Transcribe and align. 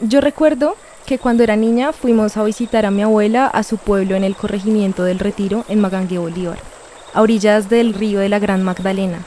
Yo 0.00 0.20
recuerdo 0.20 0.76
que 1.06 1.18
cuando 1.18 1.42
era 1.42 1.56
niña 1.56 1.92
fuimos 1.94 2.36
a 2.36 2.44
visitar 2.44 2.84
a 2.84 2.90
mi 2.90 3.00
abuela 3.00 3.46
a 3.46 3.62
su 3.62 3.78
pueblo 3.78 4.14
en 4.14 4.24
el 4.24 4.36
corregimiento 4.36 5.04
del 5.04 5.18
Retiro 5.18 5.64
en 5.68 5.80
Magangue, 5.80 6.18
Bolívar, 6.18 6.58
a 7.14 7.22
orillas 7.22 7.70
del 7.70 7.94
río 7.94 8.20
de 8.20 8.28
la 8.28 8.38
Gran 8.38 8.62
Magdalena. 8.62 9.20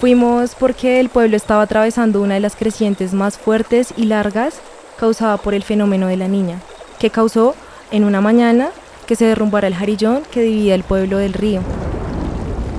Fuimos 0.00 0.56
porque 0.56 0.98
el 0.98 1.10
pueblo 1.10 1.36
estaba 1.36 1.62
atravesando 1.62 2.20
una 2.22 2.34
de 2.34 2.40
las 2.40 2.56
crecientes 2.56 3.14
más 3.14 3.38
fuertes 3.38 3.94
y 3.96 4.06
largas 4.06 4.54
causada 4.98 5.36
por 5.36 5.54
el 5.54 5.62
fenómeno 5.62 6.08
de 6.08 6.16
la 6.16 6.26
niña, 6.26 6.58
que 6.98 7.10
causó 7.10 7.54
en 7.92 8.02
una 8.02 8.20
mañana 8.20 8.70
que 9.06 9.14
se 9.14 9.26
derrumbara 9.26 9.68
el 9.68 9.76
jarillón 9.76 10.22
que 10.32 10.42
dividía 10.42 10.74
el 10.74 10.82
pueblo 10.82 11.18
del 11.18 11.34
río. 11.34 11.60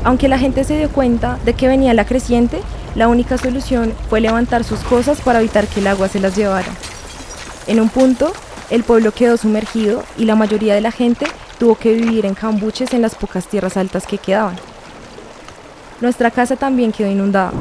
Aunque 0.03 0.27
la 0.27 0.37
gente 0.37 0.65
se 0.65 0.77
dio 0.77 0.89
cuenta 0.89 1.39
de 1.45 1.53
que 1.53 1.69
venía 1.69 1.93
la 1.93 2.05
creciente, 2.05 2.59
la 2.93 3.07
única 3.07 3.37
solución 3.37 3.93
fue 4.09 4.19
levantar 4.19 4.65
sus 4.65 4.79
cosas 4.81 5.21
para 5.21 5.39
evitar 5.39 5.65
que 5.67 5.79
el 5.79 5.87
agua 5.87 6.09
se 6.09 6.19
las 6.19 6.35
llevara. 6.35 6.67
En 7.67 7.79
un 7.79 7.89
punto, 7.89 8.31
el 8.69 8.83
pueblo 8.83 9.11
quedó 9.11 9.37
sumergido 9.37 10.03
y 10.17 10.25
la 10.25 10.35
mayoría 10.35 10.75
de 10.75 10.81
la 10.81 10.91
gente 10.91 11.25
tuvo 11.59 11.75
que 11.75 11.93
vivir 11.93 12.25
en 12.25 12.35
cambuches 12.35 12.93
en 12.93 13.01
las 13.01 13.15
pocas 13.15 13.47
tierras 13.47 13.77
altas 13.77 14.05
que 14.05 14.17
quedaban. 14.17 14.55
Nuestra 16.01 16.29
casa 16.29 16.55
también 16.55 16.91
quedó 16.91 17.09
inundada 17.09 17.51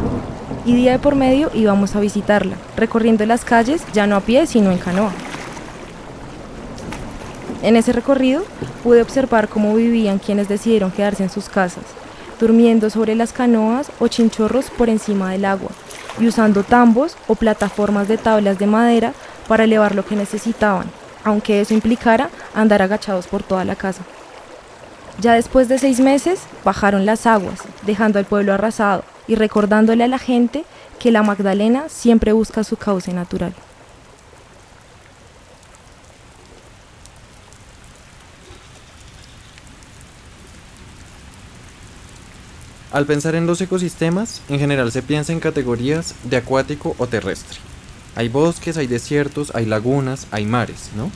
y 0.66 0.74
día 0.74 0.92
de 0.92 0.98
por 0.98 1.14
medio 1.14 1.50
íbamos 1.54 1.94
a 1.94 2.00
visitarla, 2.00 2.56
recorriendo 2.76 3.24
las 3.26 3.44
calles 3.44 3.82
ya 3.92 4.06
no 4.06 4.16
a 4.16 4.20
pie 4.20 4.46
sino 4.46 4.70
en 4.72 4.78
canoa. 4.78 5.12
En 7.62 7.76
ese 7.76 7.92
recorrido 7.92 8.44
pude 8.82 9.00
observar 9.00 9.48
cómo 9.48 9.74
vivían 9.74 10.18
quienes 10.18 10.48
decidieron 10.48 10.90
quedarse 10.90 11.22
en 11.22 11.30
sus 11.30 11.48
casas, 11.48 11.84
durmiendo 12.38 12.90
sobre 12.90 13.14
las 13.14 13.32
canoas 13.32 13.90
o 14.00 14.08
chinchorros 14.08 14.70
por 14.70 14.90
encima 14.90 15.30
del 15.30 15.46
agua 15.46 15.70
y 16.18 16.26
usando 16.26 16.62
tambos 16.62 17.16
o 17.26 17.34
plataformas 17.34 18.06
de 18.06 18.18
tablas 18.18 18.58
de 18.58 18.66
madera 18.66 19.14
para 19.48 19.64
elevar 19.64 19.94
lo 19.94 20.04
que 20.04 20.16
necesitaban, 20.16 20.90
aunque 21.24 21.60
eso 21.60 21.74
implicara 21.74 22.30
andar 22.54 22.82
agachados 22.82 23.26
por 23.26 23.42
toda 23.42 23.64
la 23.64 23.76
casa. 23.76 24.02
Ya 25.20 25.34
después 25.34 25.68
de 25.68 25.78
seis 25.78 26.00
meses 26.00 26.40
bajaron 26.64 27.06
las 27.06 27.26
aguas, 27.26 27.60
dejando 27.82 28.18
al 28.18 28.24
pueblo 28.24 28.52
arrasado 28.52 29.04
y 29.26 29.36
recordándole 29.36 30.04
a 30.04 30.08
la 30.08 30.18
gente 30.18 30.64
que 30.98 31.10
la 31.10 31.22
Magdalena 31.22 31.88
siempre 31.88 32.32
busca 32.32 32.64
su 32.64 32.76
cauce 32.76 33.12
natural. 33.12 33.54
Al 42.94 43.06
pensar 43.06 43.34
en 43.34 43.46
los 43.46 43.60
ecosistemas, 43.60 44.40
en 44.48 44.60
general 44.60 44.92
se 44.92 45.02
piensa 45.02 45.32
en 45.32 45.40
categorías 45.40 46.14
de 46.22 46.36
acuático 46.36 46.94
o 46.98 47.08
terrestre. 47.08 47.58
Hay 48.16 48.28
bosques, 48.28 48.76
hay 48.76 48.86
desiertos, 48.86 49.52
hay 49.54 49.66
lagunas, 49.66 50.26
hay 50.30 50.44
mares, 50.46 50.90
¿no? 50.96 51.10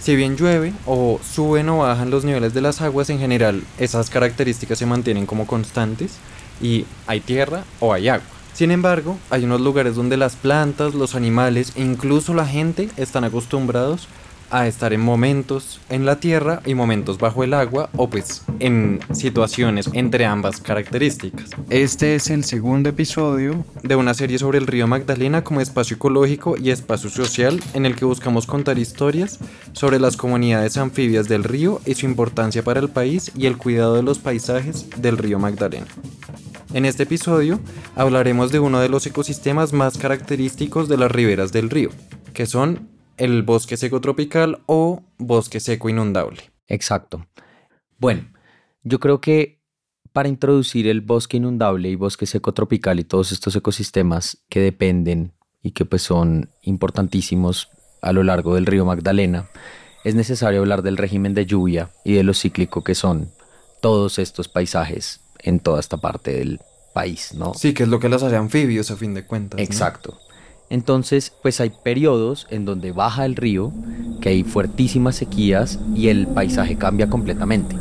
Si 0.00 0.16
bien 0.16 0.36
llueve 0.36 0.74
o 0.84 1.18
suben 1.24 1.68
o 1.70 1.78
bajan 1.78 2.10
los 2.10 2.24
niveles 2.24 2.52
de 2.52 2.60
las 2.60 2.82
aguas, 2.82 3.08
en 3.08 3.18
general 3.18 3.62
esas 3.78 4.10
características 4.10 4.78
se 4.78 4.86
mantienen 4.86 5.24
como 5.24 5.46
constantes 5.46 6.16
y 6.60 6.84
hay 7.06 7.20
tierra 7.20 7.64
o 7.80 7.94
hay 7.94 8.08
agua. 8.08 8.26
Sin 8.52 8.70
embargo, 8.70 9.18
hay 9.30 9.44
unos 9.44 9.60
lugares 9.60 9.96
donde 9.96 10.16
las 10.16 10.36
plantas, 10.36 10.94
los 10.94 11.14
animales 11.14 11.72
e 11.74 11.82
incluso 11.82 12.34
la 12.34 12.46
gente 12.46 12.88
están 12.96 13.24
acostumbrados 13.24 14.06
a 14.50 14.66
estar 14.66 14.92
en 14.92 15.00
momentos 15.00 15.80
en 15.88 16.06
la 16.06 16.20
tierra 16.20 16.60
y 16.64 16.74
momentos 16.74 17.18
bajo 17.18 17.44
el 17.44 17.54
agua 17.54 17.90
o 17.96 18.08
pues 18.08 18.42
en 18.60 19.00
situaciones 19.12 19.88
entre 19.92 20.24
ambas 20.24 20.60
características. 20.60 21.50
Este 21.70 22.14
es 22.14 22.30
el 22.30 22.44
segundo 22.44 22.88
episodio 22.88 23.64
de 23.82 23.96
una 23.96 24.14
serie 24.14 24.38
sobre 24.38 24.58
el 24.58 24.66
río 24.66 24.86
Magdalena 24.86 25.44
como 25.44 25.60
espacio 25.60 25.96
ecológico 25.96 26.56
y 26.56 26.70
espacio 26.70 27.10
social 27.10 27.60
en 27.74 27.86
el 27.86 27.96
que 27.96 28.04
buscamos 28.04 28.46
contar 28.46 28.78
historias 28.78 29.38
sobre 29.72 29.98
las 29.98 30.16
comunidades 30.16 30.76
anfibias 30.76 31.28
del 31.28 31.44
río 31.44 31.80
y 31.84 31.94
su 31.94 32.06
importancia 32.06 32.62
para 32.62 32.80
el 32.80 32.90
país 32.90 33.32
y 33.36 33.46
el 33.46 33.56
cuidado 33.56 33.96
de 33.96 34.02
los 34.02 34.18
paisajes 34.18 34.88
del 34.96 35.18
río 35.18 35.38
Magdalena. 35.38 35.86
En 36.72 36.84
este 36.84 37.04
episodio 37.04 37.60
hablaremos 37.94 38.50
de 38.50 38.58
uno 38.58 38.80
de 38.80 38.88
los 38.88 39.06
ecosistemas 39.06 39.72
más 39.72 39.96
característicos 39.96 40.88
de 40.88 40.96
las 40.96 41.12
riberas 41.12 41.52
del 41.52 41.70
río, 41.70 41.90
que 42.32 42.46
son 42.46 42.93
el 43.16 43.42
bosque 43.42 43.76
seco 43.76 44.00
tropical 44.00 44.62
o 44.66 45.02
bosque 45.18 45.60
seco 45.60 45.88
inundable. 45.88 46.50
Exacto. 46.66 47.26
Bueno, 47.98 48.28
yo 48.82 49.00
creo 49.00 49.20
que 49.20 49.62
para 50.12 50.28
introducir 50.28 50.86
el 50.86 51.00
bosque 51.00 51.38
inundable 51.38 51.88
y 51.88 51.96
bosque 51.96 52.26
seco 52.26 52.54
tropical 52.54 53.00
y 53.00 53.04
todos 53.04 53.32
estos 53.32 53.56
ecosistemas 53.56 54.44
que 54.48 54.60
dependen 54.60 55.32
y 55.62 55.72
que 55.72 55.84
pues 55.84 56.02
son 56.02 56.50
importantísimos 56.62 57.68
a 58.00 58.12
lo 58.12 58.22
largo 58.22 58.54
del 58.54 58.66
río 58.66 58.84
Magdalena, 58.84 59.48
es 60.04 60.14
necesario 60.14 60.60
hablar 60.60 60.82
del 60.82 60.98
régimen 60.98 61.34
de 61.34 61.46
lluvia 61.46 61.90
y 62.04 62.12
de 62.12 62.22
lo 62.22 62.34
cíclico 62.34 62.84
que 62.84 62.94
son 62.94 63.32
todos 63.80 64.18
estos 64.18 64.48
paisajes 64.48 65.20
en 65.40 65.60
toda 65.60 65.80
esta 65.80 65.96
parte 65.96 66.32
del 66.32 66.60
país, 66.92 67.34
¿no? 67.34 67.54
Sí, 67.54 67.74
que 67.74 67.82
es 67.82 67.88
lo 67.88 67.98
que 67.98 68.08
las 68.08 68.22
hace 68.22 68.36
anfibios 68.36 68.90
a 68.90 68.96
fin 68.96 69.14
de 69.14 69.26
cuentas. 69.26 69.60
Exacto. 69.60 70.18
Entonces, 70.70 71.32
pues 71.42 71.60
hay 71.60 71.70
periodos 71.70 72.46
en 72.50 72.64
donde 72.64 72.92
baja 72.92 73.24
el 73.26 73.36
río, 73.36 73.72
que 74.20 74.30
hay 74.30 74.44
fuertísimas 74.44 75.16
sequías 75.16 75.78
y 75.94 76.08
el 76.08 76.26
paisaje 76.26 76.76
cambia 76.76 77.08
completamente. 77.08 77.76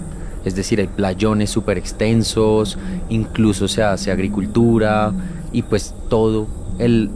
Es 0.45 0.55
decir, 0.55 0.79
hay 0.79 0.87
playones 0.87 1.49
súper 1.49 1.77
extensos, 1.77 2.77
incluso 3.09 3.67
se 3.67 3.83
hace 3.83 4.11
agricultura 4.11 5.13
y 5.53 5.61
pues 5.61 5.93
todo 6.09 6.47
el 6.79 7.09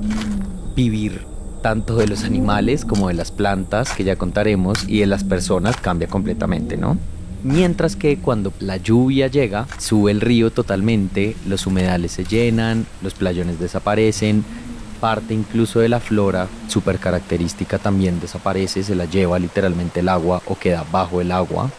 vivir 0.76 1.26
tanto 1.62 1.98
de 1.98 2.08
los 2.08 2.24
animales 2.24 2.86
como 2.86 3.10
de 3.10 3.16
las 3.16 3.32
plantas, 3.32 3.92
que 3.92 4.04
ya 4.04 4.16
contaremos, 4.16 4.88
y 4.88 5.00
de 5.00 5.08
las 5.08 5.24
personas 5.24 5.76
cambia 5.76 6.08
completamente, 6.08 6.78
¿no? 6.78 6.98
Mientras 7.44 7.96
que 7.96 8.18
cuando 8.18 8.54
la 8.60 8.78
lluvia 8.78 9.28
llega, 9.28 9.68
sube 9.78 10.12
el 10.12 10.22
río 10.22 10.52
totalmente, 10.52 11.36
los 11.48 11.68
humedales 11.68 12.14
se 12.14 12.24
llenan, 12.24 12.86
los 13.02 13.14
playones 13.14 13.60
desaparecen, 13.60 14.44
parte 15.00 15.34
incluso 15.34 15.80
de 15.80 15.90
la 15.90 16.00
flora 16.00 16.48
súper 16.68 17.00
característica 17.00 17.78
también 17.78 18.20
desaparece, 18.20 18.84
se 18.84 18.96
la 18.96 19.06
lleva 19.06 19.40
literalmente 19.40 20.02
el 20.02 20.10
agua 20.10 20.42
o 20.46 20.58
queda 20.58 20.86
bajo 20.92 21.22
el 21.22 21.32
agua. 21.32 21.70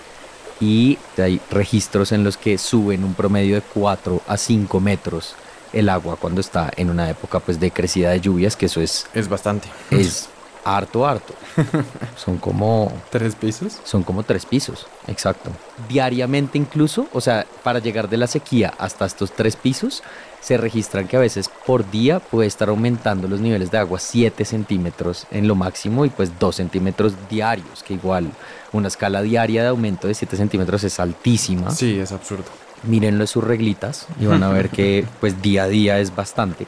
Y 0.60 0.98
hay 1.16 1.40
registros 1.50 2.10
en 2.10 2.24
los 2.24 2.36
que 2.36 2.58
suben 2.58 3.04
un 3.04 3.14
promedio 3.14 3.54
de 3.54 3.62
4 3.62 4.22
a 4.26 4.36
5 4.36 4.80
metros 4.80 5.36
el 5.72 5.88
agua 5.88 6.16
cuando 6.16 6.40
está 6.40 6.70
en 6.76 6.90
una 6.90 7.08
época 7.10 7.40
pues 7.40 7.60
de 7.60 7.70
crecida 7.70 8.10
de 8.10 8.20
lluvias, 8.20 8.56
que 8.56 8.66
eso 8.66 8.80
es... 8.80 9.06
Es 9.14 9.28
bastante. 9.28 9.68
Es 9.90 10.28
harto, 10.64 11.06
harto. 11.06 11.34
Son 12.16 12.38
como... 12.38 12.92
¿Tres 13.10 13.34
pisos? 13.34 13.78
Son 13.84 14.02
como 14.02 14.22
tres 14.22 14.44
pisos, 14.44 14.86
exacto. 15.06 15.50
Diariamente 15.88 16.58
incluso, 16.58 17.08
o 17.12 17.20
sea, 17.20 17.46
para 17.62 17.78
llegar 17.78 18.08
de 18.08 18.16
la 18.16 18.26
sequía 18.26 18.74
hasta 18.78 19.06
estos 19.06 19.32
tres 19.32 19.56
pisos, 19.56 20.02
se 20.40 20.56
registran 20.56 21.08
que 21.08 21.16
a 21.16 21.20
veces 21.20 21.50
por 21.66 21.90
día 21.90 22.20
puede 22.20 22.48
estar 22.48 22.68
aumentando 22.68 23.28
los 23.28 23.40
niveles 23.40 23.70
de 23.70 23.78
agua 23.78 23.98
7 23.98 24.44
centímetros 24.44 25.26
en 25.30 25.48
lo 25.48 25.54
máximo 25.54 26.04
y 26.04 26.10
pues 26.10 26.38
2 26.38 26.56
centímetros 26.56 27.14
diarios, 27.28 27.82
que 27.82 27.94
igual 27.94 28.30
una 28.72 28.88
escala 28.88 29.22
diaria 29.22 29.62
de 29.62 29.68
aumento 29.68 30.08
de 30.08 30.14
7 30.14 30.36
centímetros 30.36 30.84
es 30.84 31.00
altísima. 31.00 31.70
Sí, 31.70 31.98
es 31.98 32.12
absurdo. 32.12 32.44
Mírenlo 32.84 33.24
en 33.24 33.28
sus 33.28 33.42
reglitas 33.42 34.06
y 34.20 34.26
van 34.26 34.42
a 34.42 34.50
ver 34.50 34.70
que 34.70 35.04
pues 35.20 35.42
día 35.42 35.64
a 35.64 35.68
día 35.68 35.98
es 35.98 36.14
bastante. 36.14 36.66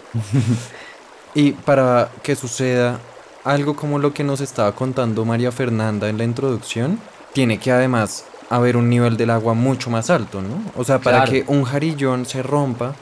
y 1.35 1.53
para 1.53 2.11
que 2.23 2.35
suceda 2.35 2.99
algo 3.45 3.77
como 3.77 3.99
lo 3.99 4.13
que 4.13 4.25
nos 4.25 4.41
estaba 4.41 4.73
contando 4.75 5.25
María 5.25 5.53
Fernanda 5.53 6.09
en 6.09 6.19
la 6.19 6.25
introducción, 6.25 6.99
tiene 7.33 7.59
que 7.59 7.71
además 7.73 8.25
haber 8.51 8.77
un 8.77 8.91
nivel 8.91 9.17
del 9.17 9.31
agua 9.31 9.55
mucho 9.55 9.91
más 9.91 10.11
alto, 10.11 10.43
¿no? 10.43 10.63
O 10.77 10.85
sea, 10.85 10.99
para 10.99 11.25
que 11.25 11.45
un 11.47 11.65
jarillón 11.65 12.27
se 12.27 12.43
rompa, 12.43 12.95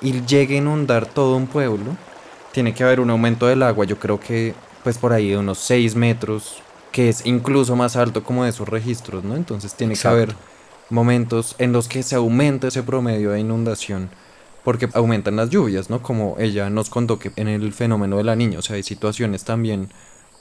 y 0.00 0.24
llegue 0.24 0.54
a 0.54 0.58
inundar 0.58 1.06
todo 1.06 1.36
un 1.36 1.46
pueblo, 1.46 1.96
tiene 2.52 2.74
que 2.74 2.84
haber 2.84 3.00
un 3.00 3.10
aumento 3.10 3.46
del 3.46 3.62
agua, 3.62 3.84
yo 3.84 3.98
creo 3.98 4.18
que 4.18 4.54
pues 4.82 4.98
por 4.98 5.12
ahí 5.12 5.30
de 5.30 5.36
unos 5.36 5.58
6 5.58 5.94
metros, 5.94 6.62
que 6.92 7.08
es 7.08 7.26
incluso 7.26 7.76
más 7.76 7.96
alto 7.96 8.24
como 8.24 8.44
de 8.44 8.50
esos 8.50 8.68
registros, 8.68 9.24
¿no? 9.24 9.36
Entonces 9.36 9.74
tiene 9.74 9.94
que 9.94 10.08
haber 10.08 10.34
momentos 10.88 11.54
en 11.58 11.72
los 11.72 11.86
que 11.86 12.02
se 12.02 12.16
aumenta 12.16 12.68
ese 12.68 12.82
promedio 12.82 13.30
de 13.30 13.40
inundación, 13.40 14.10
porque 14.64 14.88
aumentan 14.94 15.36
las 15.36 15.50
lluvias, 15.50 15.90
¿no? 15.90 16.02
Como 16.02 16.36
ella 16.38 16.70
nos 16.70 16.90
contó 16.90 17.18
que 17.18 17.32
en 17.36 17.48
el 17.48 17.72
fenómeno 17.72 18.16
de 18.16 18.24
la 18.24 18.36
niña, 18.36 18.58
o 18.58 18.62
sea, 18.62 18.76
hay 18.76 18.82
situaciones 18.82 19.44
también 19.44 19.92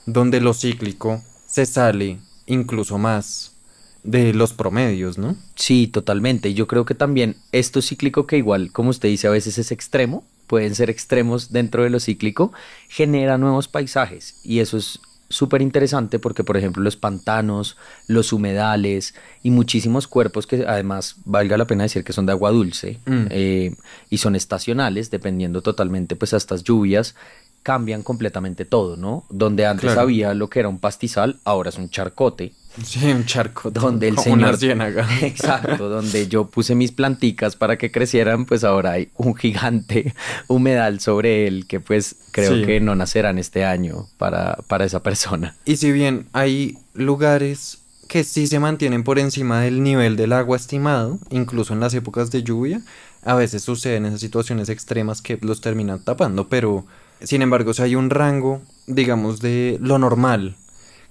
donde 0.06 0.42
lo 0.42 0.54
cíclico 0.54 1.22
se 1.46 1.66
sale 1.66 2.20
incluso 2.46 2.98
más 2.98 3.59
de 4.04 4.34
los 4.34 4.54
promedios, 4.54 5.18
¿no? 5.18 5.36
Sí, 5.56 5.88
totalmente. 5.88 6.54
Yo 6.54 6.68
creo 6.68 6.86
que 6.86 6.96
también 6.96 7.36
esto 7.52 7.82
cíclico 7.82 8.26
que 8.28 8.38
igual, 8.38 8.72
como 8.72 8.90
usted 8.90 9.10
dice, 9.10 9.28
a 9.28 9.32
veces 9.32 9.58
es 9.58 9.72
extremo, 9.72 10.24
pueden 10.48 10.74
ser 10.76 10.90
extremos 10.90 11.52
dentro 11.52 11.84
de 11.84 11.90
lo 11.90 12.00
cíclico, 12.00 12.52
genera 12.88 13.38
nuevos 13.38 13.68
paisajes 13.68 14.40
y 14.44 14.60
eso 14.60 14.78
es 14.78 15.00
súper 15.30 15.62
interesante 15.62 16.18
porque, 16.18 16.44
por 16.44 16.58
ejemplo, 16.58 16.82
los 16.82 16.98
pantanos, 16.98 17.78
los 18.08 18.34
humedales 18.34 19.14
y 19.44 19.52
muchísimos 19.52 20.08
cuerpos 20.08 20.48
que 20.48 20.66
además 20.68 21.18
valga 21.24 21.56
la 21.56 21.68
pena 21.68 21.84
decir 21.84 22.04
que 22.04 22.14
son 22.14 22.26
de 22.26 22.32
agua 22.32 22.50
dulce 22.50 23.00
mm. 23.06 23.26
eh, 23.30 23.76
y 24.10 24.18
son 24.18 24.36
estacionales, 24.36 25.12
dependiendo 25.12 25.62
totalmente 25.62 26.16
pues 26.16 26.34
a 26.34 26.38
estas 26.38 26.64
lluvias, 26.64 27.16
cambian 27.62 28.02
completamente 28.02 28.66
todo, 28.66 28.98
¿no? 28.98 29.26
Donde 29.30 29.66
antes 29.66 29.92
Claro. 29.92 30.02
había 30.02 30.34
lo 30.34 30.50
que 30.50 30.62
era 30.62 30.70
un 30.70 30.80
pastizal, 30.80 31.40
ahora 31.44 31.70
es 31.70 31.78
un 31.78 31.90
charcote. 31.90 32.54
Sí, 32.84 33.06
un 33.12 33.26
charco. 33.26 33.72
Donde 33.72 34.08
el 34.08 34.16
como 34.16 34.34
una 34.34 34.48
señor... 34.48 34.60
ciénaga. 34.60 35.08
Exacto, 35.22 35.90
donde 35.90 36.28
yo 36.28 36.46
puse 36.48 36.76
mis 36.76 36.92
planticas 36.92 37.56
para 37.56 37.78
que 37.78 37.92
crecieran, 37.92 38.46
pues 38.46 38.64
ahora 38.64 38.92
hay 38.94 39.10
un 39.16 39.36
gigante 39.36 40.14
humedal 40.48 41.00
sobre 41.00 41.48
él 41.48 41.66
que 41.68 41.80
pues 41.80 42.16
creo 42.32 42.56
Sí. 42.56 42.66
que 42.66 42.80
no 42.80 42.96
nacerán 42.96 43.38
este 43.38 43.66
año 43.66 44.08
para, 44.18 44.58
para 44.68 44.86
esa 44.86 45.04
persona. 45.04 45.56
Y 45.66 45.78
si 45.78 45.92
bien 45.92 46.28
hay 46.34 46.78
lugares 46.94 47.80
que 48.08 48.24
sí 48.24 48.48
se 48.48 48.60
mantienen 48.60 49.04
por 49.04 49.20
encima 49.20 49.62
del 49.62 49.84
nivel 49.84 50.16
del 50.16 50.34
agua 50.34 50.58
estimado, 50.58 51.20
incluso 51.30 51.74
en 51.74 51.80
las 51.80 51.94
épocas 51.94 52.32
de 52.32 52.42
lluvia, 52.44 52.82
a 53.24 53.36
veces 53.36 53.64
suceden 53.64 54.06
esas 54.06 54.20
situaciones 54.22 54.70
extremas 54.70 55.22
que 55.22 55.38
los 55.42 55.62
terminan 55.62 56.04
tapando, 56.04 56.48
pero 56.48 56.86
sin 57.22 57.42
embargo, 57.42 57.74
si 57.74 57.82
hay 57.82 57.96
un 57.96 58.10
rango, 58.10 58.62
digamos, 58.88 59.42
de 59.42 59.78
lo 59.82 60.00
normal 60.00 60.56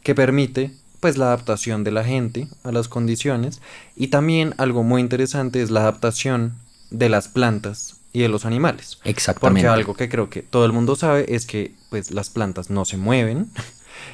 que 0.03 0.15
permite 0.15 0.73
pues 1.01 1.17
la 1.17 1.27
adaptación 1.27 1.85
de 1.85 1.91
la 1.91 2.05
gente 2.05 2.49
a 2.65 2.73
las 2.73 2.89
condiciones 2.89 3.61
y 3.97 4.09
también 4.09 4.55
algo 4.59 4.83
muy 4.83 5.01
interesante 5.01 5.63
es 5.63 5.71
la 5.71 5.81
adaptación 5.81 6.55
de 6.91 7.09
las 7.09 7.29
plantas 7.29 7.97
y 8.13 8.21
de 8.21 8.29
los 8.29 8.45
animales. 8.45 8.99
Exactamente. 9.05 9.67
Porque 9.67 9.75
algo 9.75 9.95
que 9.95 10.09
creo 10.09 10.31
que 10.31 10.43
todo 10.43 10.65
el 10.65 10.73
mundo 10.73 10.97
sabe 10.97 11.35
es 11.35 11.47
que 11.47 11.75
pues 11.91 12.11
las 12.11 12.31
plantas 12.31 12.71
no 12.71 12.85
se 12.85 12.97
mueven. 12.97 13.51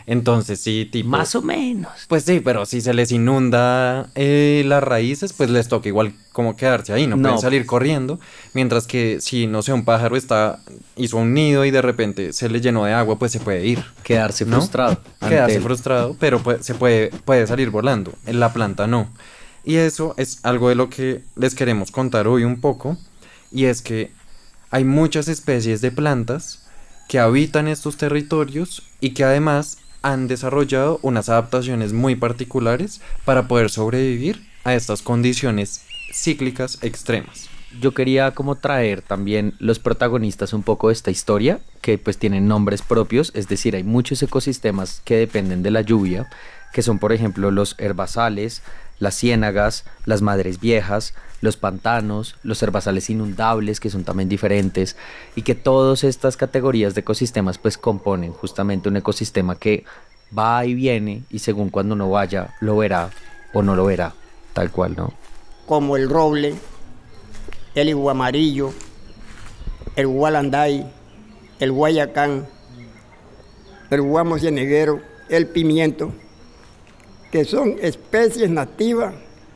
Entonces 0.07 0.61
sí, 0.61 0.89
tipo... 0.91 1.09
Más 1.09 1.35
o 1.35 1.43
menos. 1.43 1.93
Pues 2.09 2.25
sí, 2.25 2.41
pero 2.41 2.67
si 2.67 2.81
se 2.81 2.95
les 2.95 3.11
inunda 3.13 4.11
eh, 4.15 4.63
las 4.67 4.83
raíces, 4.83 5.33
pues 5.33 5.51
les 5.51 5.69
toca 5.69 5.89
igual 5.89 6.15
como 6.33 6.57
quedarse 6.57 6.93
ahí, 6.93 7.07
no, 7.07 7.17
No. 7.17 7.23
pueden 7.23 7.39
salir 7.39 7.65
corriendo. 7.67 8.19
Mientras 8.53 8.87
que 8.87 9.21
si, 9.21 9.47
no 9.47 9.63
sé, 9.63 9.73
un 9.73 9.85
pájaro 9.85 10.17
está, 10.17 10.61
hizo 10.97 11.17
un 11.17 11.33
nido 11.33 11.65
y 11.65 11.71
de 11.71 11.81
repente 11.81 12.33
se 12.33 12.49
le 12.49 12.61
llenó 12.61 12.85
de 12.85 12.93
agua, 12.93 13.19
pues 13.19 13.33
se 13.33 13.41
puede 13.41 13.65
ir. 13.67 13.85
Quedarse 14.03 14.45
¿no? 14.45 14.57
frustrado. 14.57 15.01
Quedarse 15.21 15.61
frustrado, 15.61 16.17
pero 16.19 16.43
pues, 16.43 16.65
se 16.67 16.75
puede, 16.75 17.11
puede 17.25 17.47
salir 17.47 17.71
volando. 17.71 18.13
En 18.27 18.41
la 18.41 18.53
planta 18.53 18.87
no. 18.87 19.09
Y 19.65 19.77
eso 19.77 20.15
es 20.19 20.41
algo 20.43 20.69
de 20.69 20.75
lo 20.75 20.91
que 20.91 21.23
les 21.37 21.55
queremos 21.55 21.91
contar 21.91 22.27
hoy 22.29 22.45
un 22.45 22.61
poco. 22.61 22.99
Y 23.51 23.65
es 23.67 23.81
que 23.81 24.13
hay 24.71 24.85
muchas 24.85 25.29
especies 25.29 25.81
de 25.81 25.93
plantas 25.93 26.64
que 27.09 27.19
habitan 27.19 27.69
estos 27.69 27.97
territorios 27.97 28.83
y 29.01 29.11
que 29.11 29.25
además 29.25 29.79
han 30.03 30.29
desarrollado 30.29 30.99
unas 31.03 31.29
adaptaciones 31.29 31.93
muy 31.93 32.15
particulares 32.15 33.01
para 33.25 33.49
poder 33.49 33.71
sobrevivir 33.71 34.47
a 34.65 34.75
estas 34.75 35.03
condiciones 35.03 35.83
cíclicas 36.13 36.79
extremas. 36.83 37.49
Yo 37.81 37.93
quería 37.93 38.33
como 38.33 38.55
traer 38.55 39.03
también 39.03 39.55
los 39.59 39.79
protagonistas 39.79 40.53
un 40.53 40.63
poco 40.63 40.89
de 40.89 40.95
esta 40.95 41.11
historia, 41.11 41.61
que 41.81 41.99
pues 41.99 42.19
tienen 42.19 42.47
nombres 42.47 42.83
propios, 42.83 43.33
es 43.35 43.49
decir, 43.49 43.75
hay 43.75 43.83
muchos 43.83 44.23
ecosistemas 44.23 45.01
que 45.05 45.17
dependen 45.17 45.63
de 45.63 45.71
la 45.71 45.81
lluvia, 45.81 46.29
que 46.73 46.83
son 46.83 46.99
por 46.99 47.13
ejemplo 47.13 47.51
los 47.51 47.75
herbazales, 47.79 48.63
las 48.99 49.17
ciénagas, 49.17 49.85
las 50.05 50.23
madres 50.23 50.61
viejas, 50.61 51.15
los 51.41 51.57
pantanos, 51.57 52.37
los 52.43 52.63
herbazales 52.63 53.11
inundables, 53.11 53.81
que 53.81 53.91
son 53.91 54.05
también 54.05 54.29
diferentes, 54.29 54.97
y 55.35 55.43
que 55.43 55.55
todas 55.55 56.05
estas 56.05 56.37
categorías 56.37 56.95
de 56.95 57.01
ecosistemas 57.01 57.59
pues 57.59 57.77
componen 57.77 58.33
justamente 58.33 58.89
un 58.89 58.97
ecosistema 58.97 59.57
que 59.57 59.85
va 60.37 60.65
y 60.65 60.75
viene 60.75 61.25
y 61.31 61.41
según 61.41 61.69
cuando 61.71 61.95
uno 61.95 62.11
vaya 62.11 62.55
lo 62.61 62.77
verá 62.77 63.11
o 63.53 63.63
no 63.63 63.77
lo 63.77 63.85
verá, 63.85 64.15
tal 64.55 64.71
cual, 64.71 64.95
¿no? 64.97 65.13
como 65.67 65.97
el 65.97 66.09
roble, 66.09 66.55
el 67.75 67.89
iguamarillo, 67.89 68.73
el 69.97 70.07
gualanday, 70.07 70.87
el 71.59 71.73
guayacán, 71.73 72.47
el 73.91 74.03
guamo 74.03 74.39
cieneguero, 74.39 75.01
el 75.29 75.47
pimiento, 75.47 76.13
que 77.31 77.45
son 77.45 77.77
especies 77.81 78.51
nativas 78.51 79.15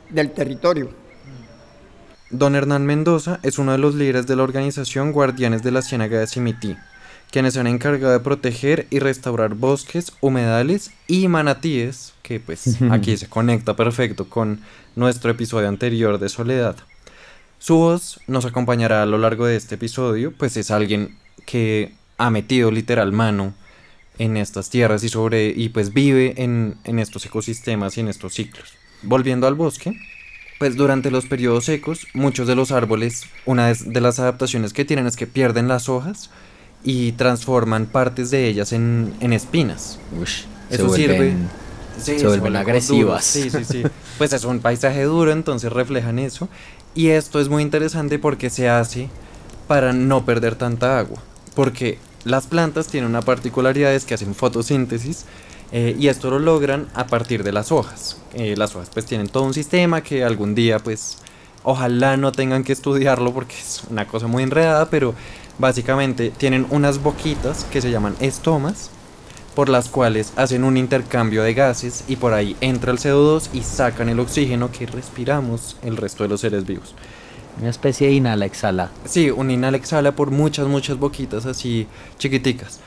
del 0.09 0.31
territorio. 0.31 0.89
Don 2.31 2.55
Hernán 2.55 2.85
Mendoza 2.85 3.39
es 3.41 3.57
uno 3.57 3.71
de 3.71 3.79
los 3.79 3.95
líderes 3.95 4.27
de 4.27 4.35
la 4.35 4.43
organización 4.43 5.11
Guardianes 5.11 5.63
de 5.63 5.71
la 5.71 5.81
Ciénaga 5.81 6.19
de 6.19 6.27
Cimití, 6.27 6.77
quienes 7.31 7.55
se 7.55 7.59
han 7.59 7.65
encargado 7.65 8.13
de 8.13 8.19
proteger 8.19 8.85
y 8.91 8.99
restaurar 8.99 9.55
bosques, 9.55 10.13
humedales 10.21 10.91
y 11.07 11.27
manatíes, 11.27 12.13
que 12.21 12.39
pues 12.39 12.77
aquí 12.91 13.17
se 13.17 13.27
conecta 13.27 13.75
perfecto 13.75 14.29
con 14.29 14.61
nuestro 14.95 15.31
episodio 15.31 15.67
anterior 15.67 16.19
de 16.19 16.29
Soledad. 16.29 16.75
Su 17.57 17.77
voz 17.77 18.19
nos 18.27 18.45
acompañará 18.45 19.01
a 19.01 19.07
lo 19.07 19.17
largo 19.17 19.47
de 19.47 19.55
este 19.55 19.75
episodio, 19.75 20.31
pues 20.31 20.55
es 20.55 20.69
alguien 20.69 21.17
que 21.47 21.93
ha 22.19 22.29
metido 22.29 22.69
literal 22.69 23.11
mano 23.11 23.55
en 24.19 24.37
estas 24.37 24.69
tierras 24.69 25.03
y 25.03 25.09
sobre 25.09 25.47
y 25.47 25.69
pues 25.69 25.93
vive 25.93 26.35
en, 26.37 26.75
en 26.83 26.99
estos 26.99 27.25
ecosistemas 27.25 27.97
y 27.97 28.01
en 28.01 28.07
estos 28.07 28.35
ciclos. 28.35 28.75
Volviendo 29.01 29.47
al 29.47 29.55
bosque, 29.55 29.97
pues 30.59 30.75
durante 30.75 31.09
los 31.09 31.25
periodos 31.25 31.65
secos, 31.65 32.05
muchos 32.13 32.47
de 32.47 32.55
los 32.55 32.71
árboles, 32.71 33.23
una 33.45 33.73
de- 33.73 34.01
las 34.01 34.19
adaptaciones 34.19 34.73
que 34.73 34.85
tienen 34.85 35.07
es 35.07 35.15
que 35.15 35.25
pierden 35.25 35.67
las 35.67 35.89
hojas 35.89 36.29
y 36.83 37.13
transforman 37.13 37.87
partes 37.87 38.29
de 38.29 38.47
ellas 38.47 38.71
en, 38.73 39.13
en 39.21 39.33
espinas. 39.33 39.99
Ush, 40.21 40.43
Eso 40.69 40.93
sirve. 40.93 41.33
se 41.99 42.19
Sí, 42.19 42.25
vuelven 42.25 42.45
como 42.53 42.59
agresivas. 42.59 43.25
Sí, 43.25 43.49
sí, 43.49 43.65
sí. 43.65 43.83
Pues 44.17 44.31
es 44.33 44.43
un 44.45 44.59
paisaje 44.59 45.03
duro, 45.03 45.31
entonces 45.31 45.71
reflejan 45.71 46.19
eso. 46.19 46.47
Y 46.95 47.07
esto 47.09 47.39
es 47.39 47.49
muy 47.49 47.63
interesante 47.63 48.19
porque 48.19 48.49
se 48.49 48.69
hace 48.69 49.09
para 49.67 49.93
no 49.93 50.25
perder 50.25 50.55
tanta 50.55 50.99
agua. 50.99 51.21
Porque 51.55 51.99
las 52.25 52.47
plantas 52.47 52.87
tienen 52.87 53.09
una 53.09 53.21
particularidad, 53.21 53.93
es 53.93 54.05
que 54.05 54.13
hacen 54.13 54.35
fotosíntesis. 54.35 55.25
Eh, 55.71 55.95
y 55.97 56.07
esto 56.07 56.29
lo 56.29 56.39
logran 56.39 56.87
a 56.93 57.07
partir 57.07 57.43
de 57.43 57.51
las 57.51 57.71
hojas. 57.71 58.17
Eh, 58.33 58.55
las 58.57 58.75
hojas 58.75 58.89
pues 58.93 59.05
tienen 59.05 59.27
todo 59.27 59.43
un 59.43 59.53
sistema 59.53 60.01
que 60.01 60.23
algún 60.23 60.55
día 60.55 60.79
pues 60.79 61.17
ojalá 61.63 62.17
no 62.17 62.31
tengan 62.31 62.63
que 62.63 62.73
estudiarlo 62.73 63.33
porque 63.33 63.55
es 63.55 63.83
una 63.89 64.07
cosa 64.07 64.27
muy 64.27 64.43
enredada, 64.43 64.89
pero 64.89 65.13
básicamente 65.59 66.31
tienen 66.31 66.65
unas 66.69 67.01
boquitas 67.03 67.65
que 67.65 67.81
se 67.81 67.91
llaman 67.91 68.15
estomas 68.19 68.89
por 69.55 69.69
las 69.69 69.89
cuales 69.89 70.31
hacen 70.37 70.63
un 70.63 70.77
intercambio 70.77 71.43
de 71.43 71.53
gases 71.53 72.05
y 72.07 72.15
por 72.15 72.33
ahí 72.33 72.55
entra 72.61 72.91
el 72.91 72.97
CO2 72.97 73.49
y 73.53 73.61
sacan 73.61 74.09
el 74.09 74.19
oxígeno 74.19 74.71
que 74.71 74.85
respiramos 74.85 75.75
el 75.83 75.97
resto 75.97 76.23
de 76.23 76.29
los 76.29 76.41
seres 76.41 76.65
vivos. 76.65 76.95
Una 77.59 77.69
especie 77.69 78.07
de 78.07 78.13
inhala, 78.13 78.45
exhala. 78.45 78.89
Sí, 79.03 79.29
un 79.29 79.51
inhala 79.51 79.75
exhala 79.75 80.15
por 80.15 80.31
muchas, 80.31 80.67
muchas 80.67 80.97
boquitas 80.97 81.45
así 81.45 81.87
chiquiticas. 82.17 82.79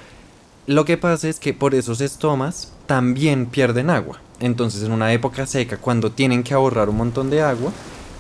Lo 0.67 0.85
que 0.85 0.97
pasa 0.97 1.29
es 1.29 1.41
que 1.41 1.55
por 1.55 1.75
esos 1.75 2.01
estomas 2.01 2.73
también 2.87 3.47
pierden 3.47 3.91
agua. 3.91 4.21
Entonces 4.39 4.85
en 4.85 4.93
una 4.93 5.13
época 5.13 5.47
seca, 5.47 5.77
cuando 5.77 6.13
tienen 6.13 6.45
que 6.45 6.55
ahorrar 6.55 6.89
un 6.89 6.97
montón 6.97 7.31
de 7.31 7.43
agua, 7.43 7.73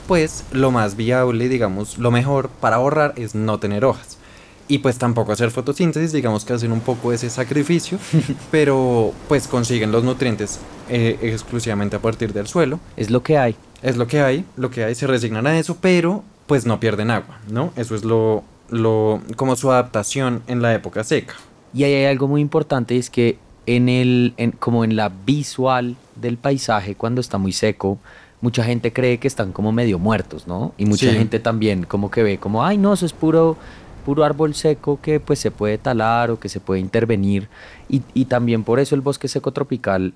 pues 0.09 0.45
lo 0.51 0.73
más 0.73 0.97
viable, 0.97 1.49
digamos, 1.49 1.99
lo 1.99 2.11
mejor 2.11 2.49
para 2.49 2.77
ahorrar 2.77 3.15
es 3.17 3.37
no 3.37 3.59
tener 3.59 3.85
hojas. 3.85 4.19
Y 4.67 4.79
pues 4.79 4.99
tampoco 4.99 5.33
hacer 5.33 5.51
fotosíntesis, 5.53 6.13
digamos 6.13 6.45
que 6.45 6.53
hacen 6.53 6.73
un 6.73 6.81
poco 6.81 7.13
ese 7.13 7.31
sacrificio, 7.31 7.99
pero 8.51 9.13
pues 9.29 9.47
consiguen 9.47 9.93
los 9.93 10.03
nutrientes 10.03 10.59
eh, 10.89 11.19
exclusivamente 11.23 11.97
a 11.97 12.03
partir 12.03 12.33
del 12.33 12.49
suelo. 12.49 12.81
Es 12.97 13.11
lo 13.11 13.23
que 13.23 13.39
hay. 13.39 13.55
Es 13.83 13.97
lo 13.97 14.07
que 14.09 14.21
hay, 14.21 14.45
lo 14.57 14.71
que 14.71 14.85
hay, 14.85 14.95
se 14.95 15.07
resignan 15.07 15.47
a 15.47 15.59
eso, 15.59 15.77
pero 15.81 16.25
pues 16.47 16.67
no 16.67 16.81
pierden 16.81 17.11
agua, 17.11 17.39
¿no? 17.49 17.73
Eso 17.77 17.95
es 17.95 18.05
lo, 18.05 18.43
lo, 18.69 19.21
como 19.37 19.55
su 19.55 19.71
adaptación 19.71 20.43
en 20.47 20.63
la 20.63 20.75
época 20.75 21.05
seca. 21.05 21.35
Y 21.75 21.85
ahí 21.85 21.95
hay 21.95 22.05
algo 22.07 22.29
muy 22.29 22.41
importante, 22.41 22.97
es 22.97 23.09
que 23.11 23.39
en 23.67 23.89
el, 23.89 24.35
en- 24.37 24.53
como 24.53 24.85
en 24.85 24.97
la 24.97 25.09
visual 25.09 25.97
del 26.17 26.37
paisaje, 26.37 26.95
cuando 26.95 27.21
está 27.21 27.39
muy 27.39 27.53
seco, 27.53 27.99
mucha 28.41 28.65
gente 28.65 28.93
cree 28.93 29.19
que 29.19 29.29
están 29.29 29.53
como 29.53 29.73
medio 29.73 29.99
muertos, 29.99 30.47
¿no? 30.47 30.75
Y 30.77 30.85
mucha 30.85 31.11
Sí. 31.11 31.17
gente 31.17 31.39
también 31.39 31.85
como 31.85 32.11
que 32.11 32.23
ve 32.23 32.39
como, 32.39 32.65
ay, 32.65 32.77
no, 32.77 32.93
eso 32.93 33.07
es 33.07 33.13
puro, 33.13 33.57
puro 34.05 34.25
árbol 34.25 34.55
seco 34.55 34.99
que 35.01 35.21
pues 35.21 35.39
se 35.39 35.51
puede 35.53 35.79
talar 35.79 36.31
o 36.33 36.41
que 36.41 36.49
se 36.49 36.59
puede 36.61 36.81
intervenir. 36.81 37.49
Y, 37.89 38.03
y 38.15 38.25
también 38.25 38.65
por 38.65 38.81
eso 38.81 38.95
el 38.97 39.01
bosque 39.01 39.29
seco 39.29 39.53
tropical 39.53 40.13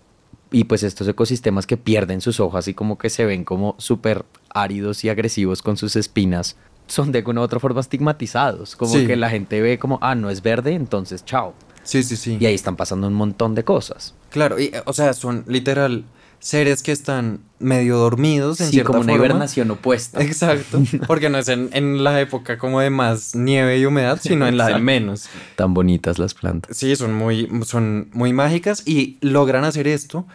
y 0.50 0.64
pues 0.64 0.82
estos 0.82 1.06
ecosistemas 1.08 1.66
que 1.66 1.76
pierden 1.76 2.20
sus 2.20 2.40
hojas 2.40 2.66
y 2.68 2.74
como 2.74 2.98
que 2.98 3.10
se 3.10 3.24
ven 3.24 3.44
como 3.44 3.76
súper 3.78 4.24
áridos 4.50 5.04
y 5.04 5.08
agresivos 5.08 5.62
con 5.62 5.76
sus 5.76 5.94
espinas, 5.96 6.56
son 6.86 7.12
de 7.12 7.18
alguna 7.18 7.40
u 7.40 7.44
otra 7.44 7.58
forma 7.60 7.80
estigmatizados. 7.80 8.76
Como 8.76 8.92
Sí. 8.92 9.06
que 9.06 9.16
la 9.16 9.30
gente 9.30 9.60
ve 9.60 9.78
como, 9.78 9.98
ah, 10.02 10.14
no 10.14 10.30
es 10.30 10.42
verde, 10.42 10.74
entonces 10.74 11.24
chao. 11.24 11.54
Sí, 11.82 12.02
sí, 12.02 12.16
sí. 12.16 12.36
Y 12.40 12.46
ahí 12.46 12.54
están 12.54 12.76
pasando 12.76 13.06
un 13.06 13.14
montón 13.14 13.54
de 13.54 13.64
cosas. 13.64 14.14
Claro, 14.30 14.58
y, 14.58 14.64
eh, 14.66 14.82
o 14.86 14.92
sea, 14.92 15.12
son 15.14 15.44
literal 15.46 16.04
seres 16.40 16.82
que 16.82 16.92
están 16.92 17.40
medio 17.58 17.96
dormidos 17.96 18.60
en 18.60 18.66
Sí, 18.66 18.72
cierta 18.72 18.88
como 18.88 19.00
una 19.00 19.12
forma. 19.12 19.24
hibernación 19.26 19.70
opuesta. 19.70 20.20
Exacto, 20.22 20.82
porque 21.06 21.28
no 21.30 21.38
es 21.38 21.48
en, 21.48 21.70
en 21.72 22.04
la 22.04 22.20
época 22.20 22.58
como 22.58 22.80
de 22.80 22.90
más 22.90 23.34
nieve 23.34 23.78
y 23.78 23.86
humedad, 23.86 24.18
sino 24.22 24.46
en 24.46 24.56
la 24.58 24.66
de 24.68 24.78
menos. 24.78 25.28
Tan 25.56 25.74
bonitas 25.74 26.18
las 26.18 26.34
plantas. 26.34 26.76
Sí, 26.76 26.94
son 26.96 27.14
muy, 27.14 27.48
son 27.64 28.10
muy 28.12 28.32
mágicas 28.32 28.82
y 28.86 29.16
logran 29.22 29.64
hacer 29.64 29.86
esto 29.88 30.26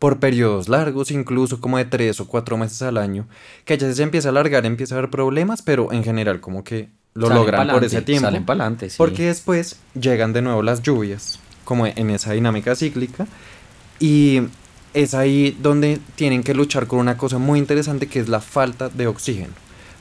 por 0.00 0.18
periodos 0.18 0.70
largos, 0.70 1.10
incluso 1.10 1.60
como 1.60 1.76
de 1.76 1.84
tres 1.84 2.20
o 2.20 2.26
cuatro 2.26 2.56
meses 2.56 2.80
al 2.80 2.96
año, 2.96 3.28
que 3.66 3.76
ya 3.76 3.92
se 3.92 4.02
empieza 4.02 4.28
a 4.28 4.30
alargar, 4.30 4.64
empieza 4.64 4.94
a 4.94 4.98
haber 4.98 5.10
problemas, 5.10 5.60
pero 5.60 5.92
en 5.92 6.02
general 6.02 6.40
como 6.40 6.64
que 6.64 6.88
lo 7.12 7.26
Salen 7.26 7.42
logran 7.42 7.60
por 7.60 7.66
pa'lante, 7.66 7.86
ese 7.86 8.02
tiempo. 8.02 8.26
Salen 8.26 8.46
para 8.46 8.60
adelante, 8.62 8.88
sí. 8.88 8.96
Porque 8.96 9.26
después 9.26 9.78
llegan 9.94 10.32
de 10.32 10.40
nuevo 10.40 10.62
las 10.62 10.80
lluvias, 10.80 11.38
como 11.64 11.86
en 11.86 12.08
esa 12.08 12.32
dinámica 12.32 12.74
cíclica, 12.74 13.26
y 13.98 14.40
es 14.94 15.12
ahí 15.12 15.54
donde 15.60 16.00
tienen 16.16 16.42
que 16.42 16.54
luchar 16.54 16.86
con 16.86 16.98
una 16.98 17.18
cosa 17.18 17.36
muy 17.36 17.58
interesante 17.58 18.06
que 18.06 18.20
es 18.20 18.28
la 18.30 18.40
falta 18.40 18.88
de 18.88 19.06
oxígeno. 19.06 19.52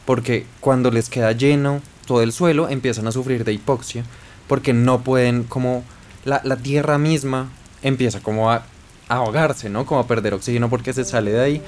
Porque 0.06 0.46
cuando 0.62 0.92
les 0.92 1.10
queda 1.10 1.34
lleno 1.34 1.82
todo 2.08 2.22
el 2.22 2.32
suelo, 2.32 2.70
empiezan 2.70 3.06
a 3.08 3.12
sufrir 3.12 3.44
de 3.44 3.52
hipoxia, 3.52 4.06
porque 4.48 4.72
no 4.72 5.02
pueden 5.02 5.44
como 5.44 5.84
la, 6.24 6.40
la 6.46 6.56
tierra 6.56 6.98
misma 6.98 7.50
empieza 7.82 8.22
como 8.22 8.50
a 8.50 8.66
ahogarse, 9.10 9.70
¿no? 9.70 9.86
Como 9.86 10.00
a 10.00 10.08
perder 10.08 10.34
oxígeno 10.34 10.70
porque 10.70 10.94
se 10.94 11.04
sale 11.04 11.32
de 11.32 11.42
ahí. 11.42 11.62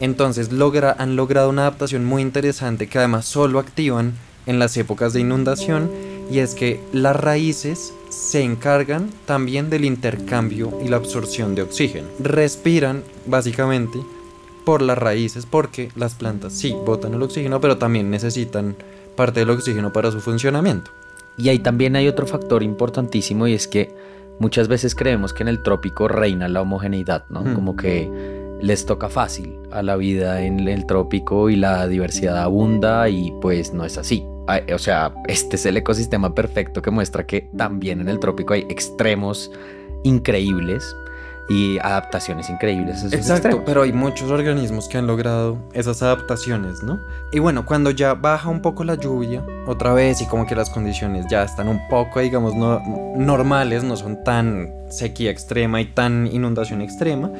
Entonces 0.00 0.52
logra, 0.52 0.94
han 0.98 1.16
logrado 1.16 1.48
una 1.48 1.62
adaptación 1.62 2.04
muy 2.04 2.22
interesante 2.22 2.88
que 2.88 2.98
además 2.98 3.24
solo 3.24 3.58
activan 3.58 4.12
en 4.46 4.58
las 4.58 4.76
épocas 4.76 5.12
de 5.12 5.20
inundación 5.20 5.90
y 6.30 6.38
es 6.38 6.54
que 6.54 6.80
las 6.92 7.16
raíces 7.16 7.92
se 8.10 8.42
encargan 8.42 9.10
también 9.26 9.70
del 9.70 9.84
intercambio 9.84 10.72
y 10.84 10.88
la 10.88 10.96
absorción 10.96 11.54
de 11.54 11.62
oxígeno. 11.62 12.08
Respiran 12.18 13.02
básicamente 13.26 13.98
por 14.64 14.82
las 14.82 14.98
raíces 14.98 15.46
porque 15.46 15.90
las 15.96 16.14
plantas 16.14 16.52
sí 16.52 16.74
botan 16.84 17.14
el 17.14 17.22
oxígeno 17.22 17.60
pero 17.60 17.78
también 17.78 18.10
necesitan 18.10 18.76
parte 19.16 19.40
del 19.40 19.50
oxígeno 19.50 19.92
para 19.92 20.12
su 20.12 20.20
funcionamiento. 20.20 20.90
Y 21.36 21.48
ahí 21.48 21.58
también 21.58 21.96
hay 21.96 22.08
otro 22.08 22.26
factor 22.26 22.62
importantísimo 22.62 23.46
y 23.46 23.54
es 23.54 23.68
que 23.68 23.94
muchas 24.38 24.68
veces 24.68 24.94
creemos 24.94 25.32
que 25.32 25.42
en 25.42 25.48
el 25.48 25.62
trópico 25.62 26.08
reina 26.08 26.48
la 26.48 26.62
homogeneidad, 26.62 27.24
¿no? 27.28 27.42
Hmm. 27.42 27.54
Como 27.54 27.76
que 27.76 28.10
les 28.60 28.86
toca 28.86 29.08
fácil 29.08 29.58
a 29.70 29.82
la 29.82 29.96
vida 29.96 30.42
en 30.42 30.66
el 30.66 30.86
trópico 30.86 31.48
y 31.48 31.56
la 31.56 31.86
diversidad 31.86 32.38
abunda 32.38 33.08
y 33.08 33.32
pues 33.40 33.72
no 33.72 33.84
es 33.84 33.98
así. 33.98 34.24
O 34.74 34.78
sea, 34.78 35.12
este 35.26 35.56
es 35.56 35.66
el 35.66 35.76
ecosistema 35.76 36.34
perfecto 36.34 36.80
que 36.80 36.90
muestra 36.90 37.26
que 37.26 37.50
también 37.56 38.00
en 38.00 38.08
el 38.08 38.18
trópico 38.18 38.54
hay 38.54 38.62
extremos 38.70 39.50
increíbles 40.04 40.96
y 41.48 41.78
adaptaciones 41.78 42.50
increíbles. 42.50 42.98
esos 42.98 43.12
Exacto, 43.14 43.34
extremos. 43.48 43.62
pero 43.64 43.82
hay 43.82 43.92
muchos 43.92 44.30
organismos 44.30 44.86
que 44.86 44.98
han 44.98 45.06
logrado 45.06 45.58
esas 45.72 46.02
adaptaciones, 46.02 46.82
¿no? 46.82 47.00
Y 47.32 47.38
bueno, 47.38 47.64
cuando 47.64 47.90
ya 47.90 48.14
baja 48.14 48.50
un 48.50 48.60
poco 48.60 48.84
la 48.84 48.96
lluvia, 48.96 49.42
otra 49.66 49.94
vez, 49.94 50.20
y 50.20 50.26
como 50.26 50.46
que 50.46 50.54
las 50.54 50.68
condiciones 50.68 51.26
ya 51.30 51.42
están 51.42 51.68
un 51.68 51.80
poco, 51.88 52.20
digamos, 52.20 52.54
no, 52.54 52.80
normales, 53.16 53.82
no 53.82 53.96
son 53.96 54.22
tan 54.24 54.70
sequía 54.90 55.30
extrema 55.30 55.80
y 55.80 55.86
tan 55.86 56.26
inundación 56.26 56.82
extrema, 56.82 57.30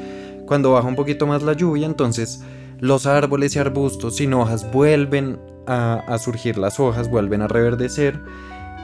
cuando 0.46 0.72
baja 0.72 0.88
un 0.88 0.96
poquito 0.96 1.26
más 1.26 1.42
la 1.42 1.52
lluvia, 1.52 1.84
entonces 1.86 2.42
los 2.80 3.04
árboles 3.04 3.56
y 3.56 3.58
arbustos 3.58 4.16
sin 4.16 4.32
hojas 4.32 4.70
vuelven 4.72 5.38
a, 5.66 6.02
a 6.06 6.18
surgir 6.18 6.56
las 6.56 6.80
hojas, 6.80 7.10
vuelven 7.10 7.42
a 7.42 7.48
reverdecer 7.48 8.18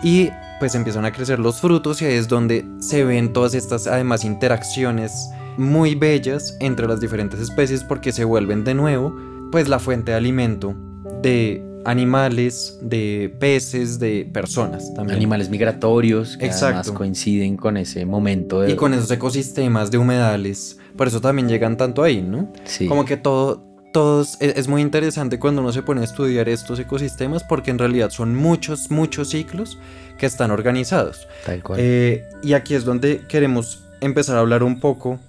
y 0.04 0.30
pues 0.60 0.74
empiezan 0.74 1.04
a 1.04 1.12
crecer 1.12 1.40
los 1.40 1.60
frutos 1.60 2.00
y 2.02 2.04
ahí 2.04 2.14
es 2.14 2.28
donde 2.28 2.64
se 2.78 3.02
ven 3.04 3.32
todas 3.32 3.54
estas 3.54 3.86
además 3.86 4.24
interacciones 4.24 5.30
muy 5.56 5.94
bellas 5.94 6.56
entre 6.60 6.86
las 6.86 7.00
diferentes 7.00 7.40
especies 7.40 7.82
porque 7.82 8.12
se 8.12 8.24
vuelven 8.24 8.62
de 8.62 8.74
nuevo 8.74 9.16
pues 9.50 9.68
la 9.68 9.78
fuente 9.78 10.12
de 10.12 10.16
alimento 10.16 10.76
de 11.22 11.64
animales, 11.84 12.78
de 12.82 13.34
peces, 13.38 13.98
de 13.98 14.28
personas 14.32 14.92
también. 14.94 15.16
Animales 15.16 15.50
migratorios 15.50 16.36
que 16.36 16.46
Exacto. 16.46 16.78
además 16.78 16.90
coinciden 16.92 17.56
con 17.56 17.76
ese 17.76 18.06
momento 18.06 18.60
de... 18.60 18.72
Y 18.72 18.76
con 18.76 18.94
esos 18.94 19.10
ecosistemas 19.10 19.90
de 19.90 19.98
humedales, 19.98 20.78
por 20.96 21.08
eso 21.08 21.20
también 21.20 21.48
llegan 21.48 21.76
tanto 21.76 22.02
ahí, 22.02 22.22
¿no? 22.22 22.52
Sí. 22.64 22.86
Como 22.86 23.04
que 23.04 23.16
todo, 23.16 23.73
todos, 23.94 24.36
es, 24.40 24.56
es 24.56 24.68
muy 24.68 24.82
interesante 24.82 25.38
cuando 25.38 25.62
uno 25.62 25.72
se 25.72 25.82
pone 25.82 26.00
a 26.00 26.04
estudiar 26.04 26.48
estos 26.48 26.80
ecosistemas 26.80 27.44
porque 27.44 27.70
en 27.70 27.78
realidad 27.78 28.10
son 28.10 28.34
muchos, 28.34 28.90
muchos 28.90 29.30
ciclos 29.30 29.78
que 30.18 30.26
están 30.26 30.50
organizados. 30.50 31.28
Tal 31.46 31.62
cual. 31.62 31.78
Eh, 31.80 32.24
y 32.42 32.54
aquí 32.54 32.74
es 32.74 32.84
donde 32.84 33.22
queremos 33.28 33.84
empezar 34.00 34.36
a 34.36 34.40
hablar 34.40 34.64
un 34.64 34.80
poco, 34.80 35.20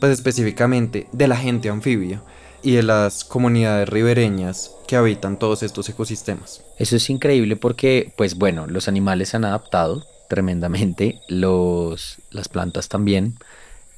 pues 0.00 0.12
específicamente, 0.12 1.06
de 1.12 1.28
la 1.28 1.36
gente 1.36 1.70
anfibia 1.70 2.20
y 2.62 2.72
de 2.72 2.82
las 2.82 3.22
comunidades 3.22 3.88
ribereñas 3.88 4.72
que 4.88 4.96
habitan 4.96 5.38
todos 5.38 5.62
estos 5.62 5.88
ecosistemas. 5.88 6.64
Eso 6.78 6.96
es 6.96 7.08
increíble 7.10 7.54
porque, 7.54 8.12
pues 8.16 8.34
bueno, 8.34 8.66
los 8.66 8.88
animales 8.88 9.28
se 9.28 9.36
han 9.36 9.44
adaptado 9.44 10.04
tremendamente, 10.28 11.20
los, 11.28 12.16
las 12.32 12.48
plantas 12.48 12.88
también, 12.88 13.36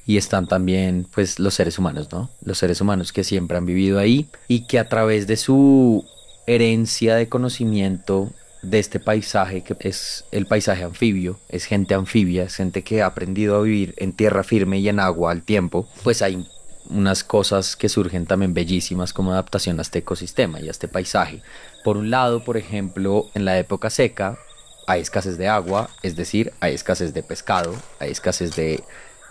y 0.05 0.17
están 0.17 0.47
también, 0.47 1.07
pues, 1.13 1.39
los 1.39 1.53
seres 1.53 1.79
humanos, 1.79 2.09
¿no? 2.11 2.29
Los 2.43 2.57
seres 2.57 2.81
humanos 2.81 3.13
que 3.13 3.23
siempre 3.23 3.57
han 3.57 3.65
vivido 3.65 3.99
ahí 3.99 4.27
y 4.47 4.67
que 4.67 4.79
a 4.79 4.89
través 4.89 5.27
de 5.27 5.37
su 5.37 6.05
herencia 6.45 7.15
de 7.15 7.29
conocimiento 7.29 8.31
de 8.61 8.79
este 8.79 8.99
paisaje, 8.99 9.61
que 9.61 9.75
es 9.79 10.25
el 10.31 10.45
paisaje 10.45 10.83
anfibio, 10.83 11.39
es 11.49 11.65
gente 11.65 11.93
anfibia, 11.93 12.43
es 12.43 12.55
gente 12.55 12.81
que 12.81 13.01
ha 13.01 13.07
aprendido 13.07 13.57
a 13.57 13.61
vivir 13.61 13.93
en 13.97 14.13
tierra 14.13 14.43
firme 14.43 14.79
y 14.79 14.89
en 14.89 14.99
agua 14.99 15.31
al 15.31 15.43
tiempo, 15.43 15.87
pues 16.03 16.21
hay 16.21 16.45
unas 16.89 17.23
cosas 17.23 17.75
que 17.75 17.89
surgen 17.89 18.25
también 18.25 18.53
bellísimas 18.53 19.13
como 19.13 19.31
adaptación 19.31 19.79
a 19.79 19.83
este 19.83 19.99
ecosistema 19.99 20.59
y 20.59 20.67
a 20.67 20.71
este 20.71 20.87
paisaje. 20.87 21.41
Por 21.83 21.97
un 21.97 22.09
lado, 22.09 22.43
por 22.43 22.57
ejemplo, 22.57 23.29
en 23.33 23.45
la 23.45 23.57
época 23.57 23.89
seca 23.89 24.37
hay 24.85 25.01
escasez 25.01 25.37
de 25.37 25.47
agua, 25.47 25.89
es 26.01 26.15
decir, 26.15 26.53
hay 26.59 26.73
escasez 26.73 27.13
de 27.13 27.23
pescado, 27.23 27.73
hay 27.99 28.11
escasez 28.11 28.55
de 28.55 28.83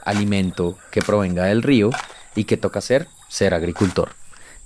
alimento 0.04 0.78
que 0.90 1.02
provenga 1.02 1.44
del 1.44 1.62
río 1.62 1.90
y 2.34 2.44
que 2.44 2.56
toca 2.56 2.78
hacer 2.78 3.08
ser 3.28 3.54
agricultor. 3.54 4.10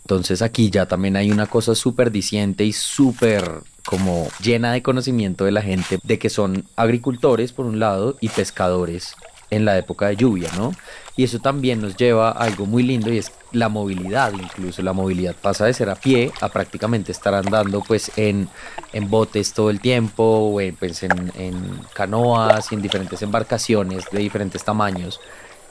Entonces 0.03 0.43
aquí 0.43 0.71
ya 0.71 0.87
también 0.87 1.17
hay 1.17 1.31
una 1.31 1.47
cosa 1.47 1.75
súper 1.75 2.11
diciente 2.11 2.65
y 2.65 2.73
súper 2.73 3.63
como 3.85 4.29
llena 4.41 4.73
de 4.73 4.83
conocimiento 4.83 5.45
de 5.45 5.53
la 5.53 5.63
gente 5.63 5.99
de 6.03 6.19
que 6.19 6.31
son 6.31 6.65
agricultores 6.77 7.53
por 7.53 7.67
un 7.67 7.79
lado 7.79 8.17
y 8.21 8.29
pescadores 8.29 9.15
en 9.51 9.65
la 9.65 9.79
época 9.79 10.09
de 10.09 10.17
lluvia, 10.17 10.51
¿no? 10.53 10.79
Y 11.15 11.25
eso 11.25 11.41
también 11.41 11.81
nos 11.81 11.97
lleva 11.97 12.31
a 12.31 12.45
algo 12.45 12.67
muy 12.67 12.83
lindo 12.83 13.13
y 13.13 13.19
es 13.19 13.39
la 13.51 13.69
movilidad, 13.69 14.33
incluso 14.35 14.83
la 14.83 14.93
movilidad 14.93 15.37
pasa 15.41 15.67
de 15.67 15.75
ser 15.75 15.89
a 15.91 16.03
pie 16.03 16.37
a 16.41 16.53
prácticamente 16.53 17.13
estar 17.13 17.35
andando 17.35 17.87
pues 17.87 18.13
en, 18.17 18.53
en 18.93 19.09
botes 19.11 19.55
todo 19.55 19.71
el 19.71 19.81
tiempo 19.81 20.23
o 20.25 20.61
en, 20.61 20.77
pues, 20.77 21.03
en, 21.03 21.31
en 21.35 21.89
canoas 21.93 22.73
y 22.73 22.75
en 22.75 22.83
diferentes 22.83 23.23
embarcaciones 23.23 24.11
de 24.11 24.19
diferentes 24.19 24.65
tamaños 24.65 25.21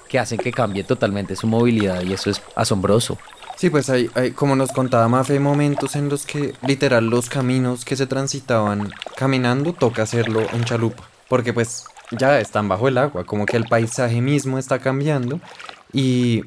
que 0.08 0.20
hacen 0.20 0.39
que 0.39 0.53
cambie 0.53 0.84
totalmente 0.84 1.36
su 1.36 1.48
movilidad 1.48 2.01
y 2.01 2.13
eso 2.13 2.29
es 2.29 2.44
asombroso. 2.55 3.24
Sí, 3.55 3.70
pues 3.70 3.89
hay, 3.89 4.12
hay- 4.15 4.34
como 4.34 4.55
nos 4.55 4.72
contaba 4.74 5.08
Mafe, 5.08 5.39
momentos 5.39 5.96
en 5.96 6.10
los 6.10 6.25
que 6.25 6.58
literal 6.62 7.10
los 7.10 7.29
caminos 7.29 7.86
que 7.86 7.96
se 7.96 8.08
transitaban 8.08 9.01
caminando 9.13 9.75
toca 9.75 10.03
hacerlo 10.03 10.50
en 10.51 10.65
chalupa, 10.65 11.13
porque 11.27 11.53
pues 11.53 11.95
ya 12.12 12.40
están 12.40 12.68
bajo 12.68 12.88
el 12.88 12.98
agua, 12.98 13.24
como 13.26 13.46
que 13.46 13.58
el 13.58 13.66
paisaje 13.66 14.22
mismo 14.22 14.58
está 14.58 14.80
cambiando 14.80 15.40
y 15.92 16.44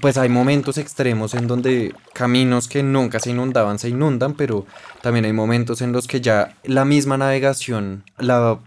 pues 0.00 0.16
hay 0.16 0.28
momentos 0.28 0.78
extremos 0.78 1.34
en 1.34 1.46
donde 1.46 1.94
caminos 2.14 2.66
que 2.68 2.82
nunca 2.82 3.20
se 3.20 3.30
inundaban 3.30 3.78
se 3.78 3.90
inundan, 3.90 4.34
pero 4.34 4.66
también 5.02 5.24
hay 5.24 5.32
momentos 5.32 5.82
en 5.82 5.92
los 5.92 6.06
que 6.06 6.20
ya 6.20 6.56
la 6.64 6.84
misma 6.84 7.18
navegación, 7.18 8.04
la 8.18 8.58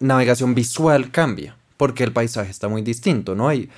navegación 0.00 0.54
visual 0.54 1.10
cambia, 1.10 1.56
porque 1.76 2.04
el 2.04 2.12
paisaje 2.12 2.50
está 2.50 2.68
muy 2.68 2.82
distinto, 2.82 3.34
¿no? 3.34 3.48
Hay, 3.48 3.70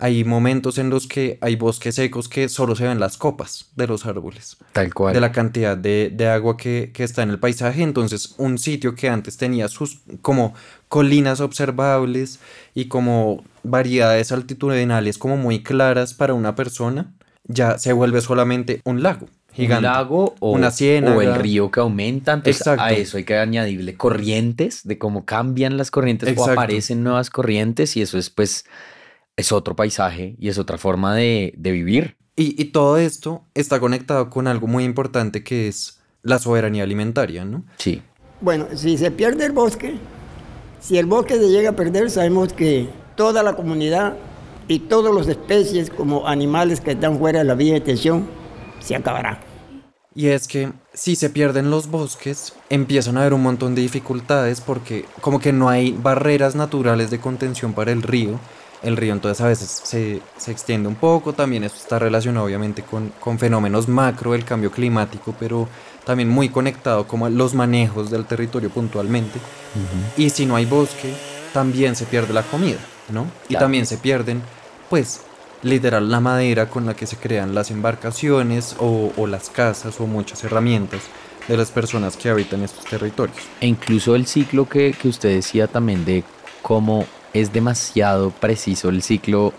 hay 0.00 0.24
momentos 0.24 0.78
en 0.78 0.90
los 0.90 1.06
que 1.06 1.38
hay 1.40 1.56
bosques 1.56 1.94
secos 1.94 2.28
que 2.28 2.48
solo 2.48 2.74
se 2.74 2.84
ven 2.84 2.98
las 2.98 3.16
copas 3.16 3.70
de 3.76 3.86
los 3.86 4.06
árboles, 4.06 4.56
Tal 4.72 4.92
cual. 4.92 5.14
de 5.14 5.20
la 5.20 5.30
cantidad 5.30 5.76
de, 5.76 6.10
de 6.12 6.28
agua 6.28 6.56
que, 6.56 6.90
que 6.92 7.04
está 7.04 7.22
en 7.22 7.30
el 7.30 7.38
paisaje. 7.38 7.82
Entonces, 7.82 8.34
un 8.38 8.58
sitio 8.58 8.94
que 8.94 9.08
antes 9.08 9.36
tenía 9.36 9.68
sus 9.68 10.00
como 10.22 10.54
colinas 10.88 11.40
observables 11.40 12.40
y 12.74 12.86
como 12.86 13.44
variedades 13.62 14.32
altitudinales 14.32 15.18
como 15.18 15.36
muy 15.36 15.62
claras 15.62 16.14
para 16.14 16.34
una 16.34 16.54
persona, 16.54 17.12
ya 17.44 17.78
se 17.78 17.92
vuelve 17.92 18.20
solamente 18.20 18.80
un 18.84 19.02
lago 19.02 19.28
gigante. 19.52 19.86
Un 19.86 19.92
lago 19.92 20.34
o, 20.40 20.52
una 20.52 20.70
ciénaga. 20.70 21.16
o 21.16 21.22
el 21.22 21.34
río 21.34 21.70
que 21.70 21.80
aumenta. 21.80 22.32
Entonces 22.32 22.60
Exacto. 22.60 22.84
a 22.84 22.92
eso 22.92 23.16
hay 23.16 23.24
que 23.24 23.36
añadirle 23.36 23.96
corrientes, 23.96 24.82
de 24.84 24.98
cómo 24.98 25.24
cambian 25.24 25.76
las 25.76 25.90
corrientes 25.90 26.36
o 26.36 26.50
aparecen 26.50 27.02
nuevas 27.02 27.30
corrientes 27.30 27.96
y 27.96 28.02
eso 28.02 28.18
es 28.18 28.30
pues, 28.30 28.64
es 29.40 29.52
otro 29.52 29.74
paisaje 29.74 30.36
y 30.38 30.48
es 30.48 30.58
otra 30.58 30.78
forma 30.78 31.14
de, 31.14 31.52
de 31.56 31.72
vivir. 31.72 32.16
Y, 32.36 32.60
y 32.60 32.66
todo 32.66 32.96
esto 32.96 33.44
está 33.54 33.80
conectado 33.80 34.30
con 34.30 34.46
algo 34.46 34.66
muy 34.66 34.84
importante 34.84 35.42
que 35.42 35.68
es 35.68 36.00
la 36.22 36.38
soberanía 36.38 36.84
alimentaria, 36.84 37.44
¿no? 37.44 37.64
Sí. 37.76 38.02
Bueno, 38.40 38.66
si 38.74 38.96
se 38.96 39.10
pierde 39.10 39.44
el 39.46 39.52
bosque, 39.52 39.94
si 40.80 40.96
el 40.96 41.06
bosque 41.06 41.34
se 41.34 41.48
llega 41.48 41.70
a 41.70 41.76
perder, 41.76 42.10
sabemos 42.10 42.52
que 42.52 42.88
toda 43.16 43.42
la 43.42 43.54
comunidad 43.54 44.16
y 44.68 44.78
todas 44.78 45.14
las 45.14 45.28
especies 45.28 45.90
como 45.90 46.26
animales 46.26 46.80
que 46.80 46.92
están 46.92 47.18
fuera 47.18 47.40
de 47.40 47.44
la 47.44 47.54
vía 47.54 47.72
de 47.72 47.78
extensión 47.78 48.26
se 48.78 48.96
acabará. 48.96 49.40
Y 50.14 50.28
es 50.28 50.48
que 50.48 50.72
si 50.92 51.16
se 51.16 51.30
pierden 51.30 51.70
los 51.70 51.88
bosques, 51.88 52.54
empiezan 52.68 53.16
a 53.16 53.20
haber 53.20 53.34
un 53.34 53.42
montón 53.42 53.74
de 53.74 53.82
dificultades 53.82 54.60
porque 54.60 55.04
como 55.20 55.38
que 55.38 55.52
no 55.52 55.68
hay 55.68 55.92
barreras 55.92 56.54
naturales 56.54 57.10
de 57.10 57.20
contención 57.20 57.74
para 57.74 57.92
el 57.92 58.02
río 58.02 58.40
el 58.82 58.96
río 58.96 59.12
entonces 59.12 59.40
a 59.42 59.48
veces 59.48 59.82
se, 59.84 60.20
se 60.36 60.50
extiende 60.50 60.88
un 60.88 60.94
poco, 60.94 61.32
también 61.32 61.64
esto 61.64 61.78
está 61.78 61.98
relacionado 61.98 62.46
obviamente 62.46 62.82
con, 62.82 63.12
con 63.20 63.38
fenómenos 63.38 63.88
macro 63.88 64.32
del 64.32 64.44
cambio 64.44 64.70
climático, 64.70 65.34
pero 65.38 65.68
también 66.04 66.28
muy 66.28 66.48
conectado 66.48 67.06
como 67.06 67.26
a 67.26 67.30
los 67.30 67.54
manejos 67.54 68.10
del 68.10 68.24
territorio 68.24 68.70
puntualmente. 68.70 69.38
Y 70.16 70.30
si 70.30 70.46
no 70.46 70.56
hay 70.56 70.64
bosque, 70.64 71.12
también 71.52 71.94
se 71.94 72.06
pierde 72.06 72.32
la 72.32 72.42
comida, 72.42 72.78
¿no? 73.10 73.26
Y 73.48 73.54
también 73.56 73.86
se 73.86 73.98
pierden, 73.98 74.42
pues, 74.88 75.20
literal 75.62 76.10
la 76.10 76.20
madera 76.20 76.68
con 76.68 76.86
la 76.86 76.94
que 76.94 77.06
se 77.06 77.16
crean 77.16 77.54
las 77.54 77.70
embarcaciones 77.70 78.76
o, 78.78 79.12
o 79.16 79.26
las 79.26 79.50
casas 79.50 80.00
o 80.00 80.06
muchas 80.06 80.42
herramientas 80.42 81.02
de 81.46 81.56
las 81.56 81.70
personas 81.70 82.16
que 82.16 82.30
habitan 82.30 82.62
estos 82.62 82.84
territorios. 82.86 83.38
E 83.60 83.66
incluso 83.66 84.14
el 84.14 84.26
ciclo 84.26 84.68
que, 84.68 84.92
que 84.92 85.08
usted 85.08 85.34
decía 85.34 85.66
también 85.66 86.04
de 86.04 86.24
cómo 86.62 87.04
es 87.34 87.52
demasiado 87.52 88.30
preciso 88.30 88.88
el 88.88 89.02
ciclo 89.02 89.52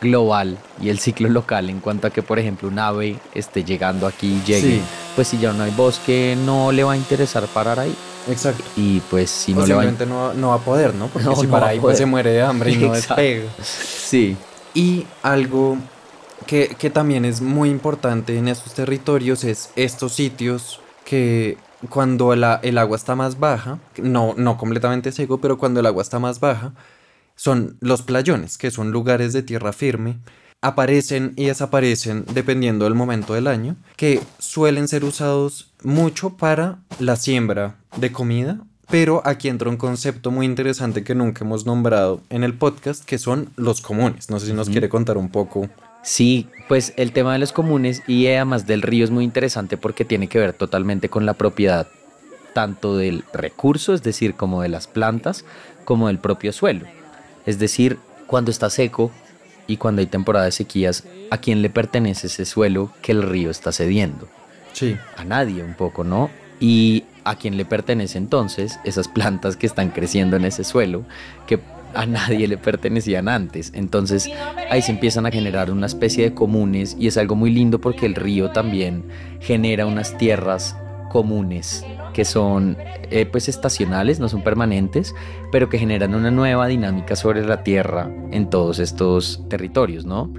global 0.00 0.58
y 0.80 0.90
el 0.90 0.98
ciclo 0.98 1.28
local 1.28 1.70
en 1.70 1.80
cuanto 1.80 2.06
a 2.06 2.10
que, 2.10 2.22
por 2.22 2.38
ejemplo, 2.38 2.68
un 2.68 2.78
ave 2.78 3.16
esté 3.34 3.64
llegando 3.64 4.06
aquí 4.06 4.34
y 4.34 4.42
llegue, 4.46 4.76
Sí. 4.76 4.82
pues 5.14 5.28
si 5.28 5.38
ya 5.38 5.52
no 5.52 5.62
hay 5.64 5.70
bosque, 5.72 6.36
no 6.44 6.70
le 6.72 6.84
va 6.84 6.92
a 6.92 6.96
interesar 6.96 7.44
parar 7.46 7.80
ahí. 7.80 7.94
Exacto. 8.28 8.62
Y 8.76 9.00
pues 9.10 9.30
si 9.30 9.52
o 9.52 9.56
no 9.56 9.66
le 9.66 9.74
va 9.74 9.82
a... 9.82 9.84
no, 10.04 10.16
va- 10.28 10.34
no 10.34 10.48
va 10.48 10.54
a 10.56 10.58
poder, 10.58 10.94
¿no? 10.94 11.06
Porque 11.08 11.28
No, 11.30 11.36
si 11.36 11.46
no 11.46 11.52
para 11.52 11.68
ahí 11.68 11.80
pues 11.80 11.96
se 11.98 12.06
muere 12.06 12.30
de 12.30 12.42
hambre 12.42 12.72
y 12.72 12.76
no 12.76 12.92
despega. 12.92 13.44
Sí, 13.62 14.36
Y 14.74 15.06
algo 15.22 15.78
que, 16.46 16.68
que 16.78 16.90
también 16.90 17.24
es 17.24 17.40
muy 17.40 17.70
importante 17.70 18.36
en 18.36 18.48
estos 18.48 18.74
territorios 18.74 19.44
es 19.44 19.70
estos 19.76 20.12
sitios 20.12 20.80
que 21.04 21.56
cuando 21.88 22.34
la- 22.36 22.60
el 22.62 22.76
agua 22.78 22.96
está 22.96 23.14
más 23.14 23.38
baja, 23.38 23.78
no, 23.96 24.34
no 24.36 24.58
completamente 24.58 25.10
seco, 25.12 25.38
pero 25.38 25.56
cuando 25.56 25.80
el 25.80 25.86
agua 25.86 26.02
está 26.02 26.18
más 26.18 26.40
baja, 26.40 26.72
son 27.36 27.76
los 27.80 28.02
playones, 28.02 28.58
que 28.58 28.70
son 28.70 28.90
lugares 28.90 29.32
de 29.32 29.42
tierra 29.42 29.72
firme, 29.72 30.18
aparecen 30.62 31.32
y 31.36 31.46
desaparecen 31.46 32.24
dependiendo 32.32 32.86
del 32.86 32.94
momento 32.94 33.34
del 33.34 33.46
año, 33.46 33.76
que 33.96 34.20
suelen 34.38 34.88
ser 34.88 35.04
usados 35.04 35.72
mucho 35.82 36.36
para 36.36 36.78
la 36.98 37.16
siembra 37.16 37.76
de 37.96 38.10
comida, 38.10 38.58
pero 38.88 39.22
aquí 39.24 39.48
entra 39.48 39.70
un 39.70 39.76
concepto 39.76 40.30
muy 40.30 40.46
interesante 40.46 41.04
que 41.04 41.14
nunca 41.14 41.44
hemos 41.44 41.66
nombrado 41.66 42.20
en 42.30 42.44
el 42.44 42.54
podcast, 42.54 43.04
que 43.04 43.18
son 43.18 43.50
los 43.56 43.80
comunes. 43.80 44.30
No 44.30 44.40
sé 44.40 44.46
si 44.46 44.52
nos 44.52 44.68
quiere 44.68 44.88
contar 44.88 45.18
un 45.18 45.28
poco. 45.28 45.68
Sí, 46.02 46.48
pues 46.68 46.94
el 46.96 47.12
tema 47.12 47.32
de 47.32 47.40
los 47.40 47.52
comunes 47.52 48.02
y 48.06 48.28
además 48.28 48.66
del 48.66 48.82
río 48.82 49.04
es 49.04 49.10
muy 49.10 49.24
interesante 49.24 49.76
porque 49.76 50.04
tiene 50.04 50.28
que 50.28 50.38
ver 50.38 50.52
totalmente 50.52 51.08
con 51.08 51.26
la 51.26 51.34
propiedad 51.34 51.88
tanto 52.54 52.96
del 52.96 53.24
recurso, 53.32 53.92
es 53.92 54.02
decir, 54.02 54.34
como 54.34 54.62
de 54.62 54.68
las 54.68 54.86
plantas, 54.86 55.44
como 55.84 56.06
del 56.06 56.18
propio 56.18 56.52
suelo. 56.52 56.86
Es 57.46 57.58
decir, 57.58 57.98
cuando 58.26 58.50
está 58.50 58.68
seco 58.70 59.10
y 59.66 59.76
cuando 59.76 60.00
hay 60.00 60.06
temporada 60.06 60.44
de 60.44 60.52
sequías, 60.52 61.04
¿a 61.30 61.38
quién 61.38 61.62
le 61.62 61.70
pertenece 61.70 62.26
ese 62.26 62.44
suelo 62.44 62.92
que 63.02 63.12
el 63.12 63.22
río 63.22 63.50
está 63.50 63.72
cediendo? 63.72 64.28
Sí, 64.72 64.96
A 65.16 65.24
nadie 65.24 65.62
un 65.62 65.74
poco, 65.74 66.04
¿no? 66.04 66.30
Y 66.60 67.04
a 67.24 67.36
quién 67.36 67.56
le 67.56 67.64
pertenece 67.64 68.18
entonces 68.18 68.78
esas 68.84 69.08
plantas 69.08 69.56
que 69.56 69.66
están 69.66 69.90
creciendo 69.90 70.36
en 70.36 70.44
ese 70.44 70.64
suelo 70.64 71.04
que 71.46 71.60
a 71.94 72.04
nadie 72.04 72.46
le 72.46 72.58
pertenecían 72.58 73.28
antes. 73.28 73.72
Entonces 73.74 74.28
ahí 74.70 74.82
se 74.82 74.92
empiezan 74.92 75.26
a 75.26 75.30
generar 75.30 75.70
una 75.70 75.86
especie 75.86 76.24
de 76.24 76.34
comunes 76.34 76.96
y 76.98 77.06
es 77.06 77.16
algo 77.16 77.36
muy 77.36 77.50
lindo 77.50 77.80
porque 77.80 78.06
el 78.06 78.14
río 78.14 78.50
también 78.50 79.04
genera 79.40 79.86
unas 79.86 80.16
tierras 80.18 80.76
comunes 81.10 81.84
que 82.16 82.24
son 82.24 82.78
eh, 83.10 83.26
pues 83.30 83.46
estacionales, 83.46 84.18
no 84.20 84.30
son 84.30 84.42
permanentes, 84.42 85.14
pero 85.52 85.68
que 85.68 85.78
generan 85.78 86.14
una 86.14 86.30
nueva 86.30 86.66
dinámica 86.66 87.14
sobre 87.14 87.44
la 87.44 87.62
tierra 87.62 88.10
en 88.30 88.48
todos 88.48 88.78
estos 88.78 89.44
territorios, 89.50 90.06
¿no? 90.06 90.32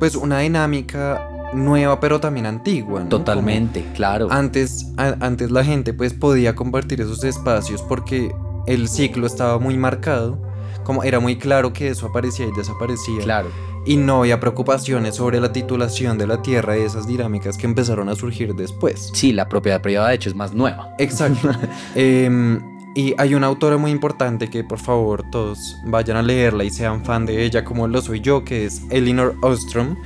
pues 0.00 0.16
una 0.16 0.40
dinámica 0.40 1.28
nueva 1.54 2.00
pero 2.00 2.18
también 2.18 2.46
antigua. 2.46 3.00
¿no? 3.04 3.08
Totalmente, 3.08 3.84
claro. 3.94 4.26
Como 4.26 4.38
Antes, 4.40 4.88
a- 4.96 5.14
antes 5.20 5.50
la 5.52 5.62
gente 5.62 5.94
pues 5.94 6.14
podía 6.14 6.54
compartir 6.56 7.00
esos 7.00 7.22
espacios 7.22 7.80
porque 7.82 8.34
el 8.66 8.88
ciclo 8.88 9.26
estaba 9.26 9.58
muy 9.60 9.76
marcado, 9.76 10.36
como 10.84 11.04
era 11.04 11.20
muy 11.20 11.36
claro 11.36 11.72
que 11.72 11.88
eso 11.90 12.06
aparecía 12.08 12.46
y 12.46 12.52
desaparecía. 12.56 13.20
Claro. 13.22 13.48
Y 13.86 13.96
no 13.96 14.20
había 14.20 14.40
preocupaciones 14.40 15.16
sobre 15.16 15.40
la 15.40 15.52
titulación 15.52 16.18
de 16.18 16.26
la 16.26 16.42
tierra 16.42 16.78
y 16.78 16.82
esas 16.82 17.06
dinámicas 17.06 17.56
que 17.56 17.66
empezaron 17.66 18.08
a 18.08 18.14
surgir 18.14 18.54
después. 18.54 19.10
Sí, 19.14 19.32
la 19.32 19.48
propiedad 19.48 19.80
privada 19.80 20.08
de 20.08 20.16
hecho 20.16 20.28
es 20.28 20.34
más 20.34 20.52
nueva. 20.52 20.94
Exacto. 20.98 21.50
Em, 21.94 22.60
y 22.94 23.14
hay 23.18 23.34
una 23.34 23.46
autora 23.46 23.76
muy 23.76 23.90
importante 23.90 24.48
que 24.48 24.64
por 24.64 24.78
favor 24.78 25.24
todos 25.30 25.78
vayan 25.84 26.16
a 26.16 26.22
leerla 26.22 26.64
y 26.64 26.70
sean 26.70 27.04
fan 27.04 27.24
de 27.24 27.44
ella 27.44 27.64
como 27.64 27.86
lo 27.86 28.02
soy 28.02 28.20
yo, 28.20 28.44
que 28.44 28.66
es 28.66 28.82
Elinor 28.90 29.36
Ostrom, 29.42 29.96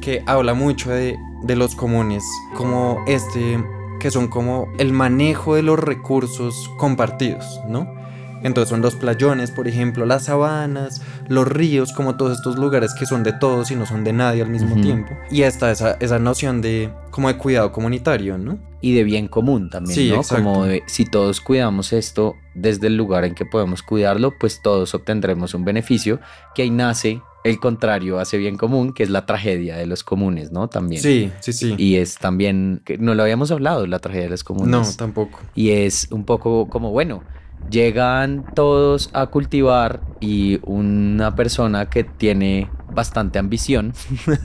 que 0.00 0.22
habla 0.26 0.52
mucho 0.54 0.90
de, 0.90 1.16
de 1.42 1.56
los 1.56 1.74
comunes, 1.74 2.24
como 2.56 3.02
este, 3.06 3.62
que 4.00 4.10
son 4.10 4.28
como 4.28 4.68
el 4.78 4.92
manejo 4.92 5.54
de 5.54 5.62
los 5.62 5.78
recursos 5.78 6.70
compartidos, 6.76 7.60
¿no? 7.68 8.01
Entonces 8.42 8.68
son 8.70 8.82
los 8.82 8.94
playones, 8.96 9.50
por 9.50 9.68
ejemplo, 9.68 10.06
las 10.06 10.24
sabanas, 10.24 11.02
los 11.28 11.46
ríos, 11.46 11.92
como 11.92 12.16
todos 12.16 12.38
estos 12.38 12.56
lugares 12.58 12.94
que 12.94 13.06
son 13.06 13.22
de 13.22 13.32
todos 13.32 13.70
y 13.70 13.76
no 13.76 13.86
son 13.86 14.04
de 14.04 14.12
nadie 14.12 14.42
al 14.42 14.50
mismo 14.50 14.72
Ujú. 14.72 14.80
tiempo. 14.82 15.10
Y 15.30 15.42
está 15.42 15.70
esa, 15.70 15.96
esa 16.00 16.18
noción 16.18 16.60
de 16.62 16.90
como 17.10 17.28
de 17.28 17.36
cuidado 17.36 17.72
comunitario, 17.72 18.38
¿no? 18.38 18.58
y 18.84 18.94
de 18.94 19.04
bien 19.04 19.28
común 19.28 19.70
también, 19.70 19.94
Sí, 19.94 20.08
¿no? 20.08 20.16
exacto. 20.16 20.42
Como 20.42 20.64
de, 20.64 20.82
si 20.86 21.04
todos 21.04 21.40
cuidamos 21.40 21.92
esto 21.92 22.34
desde 22.56 22.88
el 22.88 22.96
lugar 22.96 23.24
en 23.24 23.36
que 23.36 23.46
podemos 23.46 23.80
cuidarlo, 23.80 24.34
pues 24.40 24.60
todos 24.60 24.92
obtendremos 24.94 25.54
un 25.54 25.64
beneficio, 25.64 26.18
que 26.56 26.62
ahí 26.62 26.70
nace 26.70 27.22
el 27.44 27.60
contrario 27.60 28.18
hace 28.18 28.38
bien 28.38 28.56
común, 28.56 28.92
que 28.92 29.04
es 29.04 29.10
la 29.10 29.24
tragedia 29.24 29.76
de 29.76 29.86
los 29.86 30.02
comunes, 30.02 30.50
¿no? 30.50 30.68
También. 30.68 31.00
Sí, 31.00 31.30
sí, 31.40 31.52
sí. 31.52 31.74
Y 31.78 31.94
es 31.96 32.18
también, 32.18 32.82
que 32.84 32.98
no 32.98 33.14
lo 33.14 33.22
habíamos 33.22 33.52
hablado, 33.52 33.86
la 33.86 34.00
tragedia 34.00 34.24
de 34.24 34.30
los 34.30 34.42
comunes. 34.44 34.70
No, 34.70 34.84
tampoco. 34.96 35.38
Y 35.54 35.70
es 35.70 36.08
un 36.10 36.24
poco 36.24 36.68
como, 36.68 36.90
bueno, 36.90 37.22
llegan 37.70 38.44
todos 38.54 39.10
a 39.12 39.26
cultivar 39.26 40.00
y 40.20 40.60
una 40.64 41.34
persona 41.34 41.88
que 41.88 42.04
tiene 42.04 42.68
bastante 42.94 43.38
ambición 43.38 43.94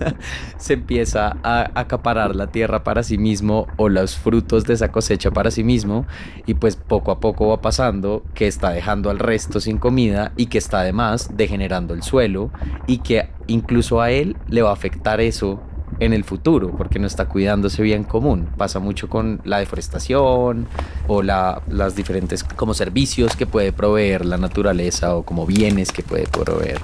se 0.58 0.74
empieza 0.74 1.38
a 1.44 1.70
acaparar 1.76 2.36
la 2.36 2.48
tierra 2.48 2.84
para 2.84 3.04
sí 3.04 3.18
mismo 3.18 3.68
o 3.78 3.90
los 3.90 4.16
frutos 4.16 4.64
de 4.64 4.74
esa 4.74 4.92
cosecha 4.92 5.32
para 5.32 5.52
sí 5.52 5.64
mismo 5.64 6.06
y 6.46 6.54
pues 6.54 6.76
poco 6.76 7.12
a 7.12 7.20
poco 7.20 7.50
va 7.50 7.62
pasando 7.62 8.24
que 8.34 8.48
está 8.48 8.72
dejando 8.72 9.10
al 9.10 9.20
resto 9.20 9.60
sin 9.60 9.78
comida 9.78 10.32
y 10.38 10.48
que 10.48 10.58
está 10.58 10.80
además 10.80 11.32
degenerando 11.36 11.94
el 11.94 12.04
suelo 12.04 12.52
y 12.88 13.00
que 13.00 13.30
incluso 13.48 14.02
a 14.02 14.12
él 14.12 14.38
le 14.48 14.62
va 14.62 14.70
a 14.70 14.74
afectar 14.74 15.20
eso 15.20 15.62
en 16.00 16.14
el 16.14 16.24
futuro, 16.24 16.72
porque 16.78 17.00
no 17.00 17.08
está 17.08 17.26
cuidando 17.26 17.68
ese 17.68 17.82
bien 17.84 18.04
común. 18.04 18.48
Pasa 18.58 18.80
mucho 18.80 19.10
con 19.10 19.42
la 19.44 19.60
deforestación 19.60 20.68
o 21.08 21.22
la, 21.22 21.62
las 21.70 21.96
diferentes 21.96 22.44
como 22.44 22.74
servicios 22.74 23.36
que 23.36 23.46
puede 23.46 23.72
proveer 23.72 24.26
la 24.26 24.38
naturaleza 24.38 25.16
o 25.16 25.24
como 25.24 25.46
bienes 25.46 25.92
que 25.92 26.04
puede 26.04 26.28
proveer. 26.28 26.80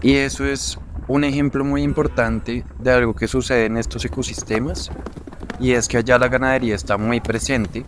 Y 0.00 0.14
eso 0.14 0.44
es 0.44 0.78
un 1.08 1.24
ejemplo 1.24 1.64
muy 1.64 1.82
importante 1.82 2.64
de 2.78 2.90
algo 2.92 3.14
que 3.14 3.26
sucede 3.26 3.66
en 3.66 3.76
estos 3.76 4.04
ecosistemas. 4.04 4.90
Y 5.58 5.72
es 5.72 5.88
que 5.88 5.96
allá 5.96 6.18
la 6.18 6.28
ganadería 6.28 6.76
está 6.76 6.96
muy 6.98 7.20
presente 7.20 7.84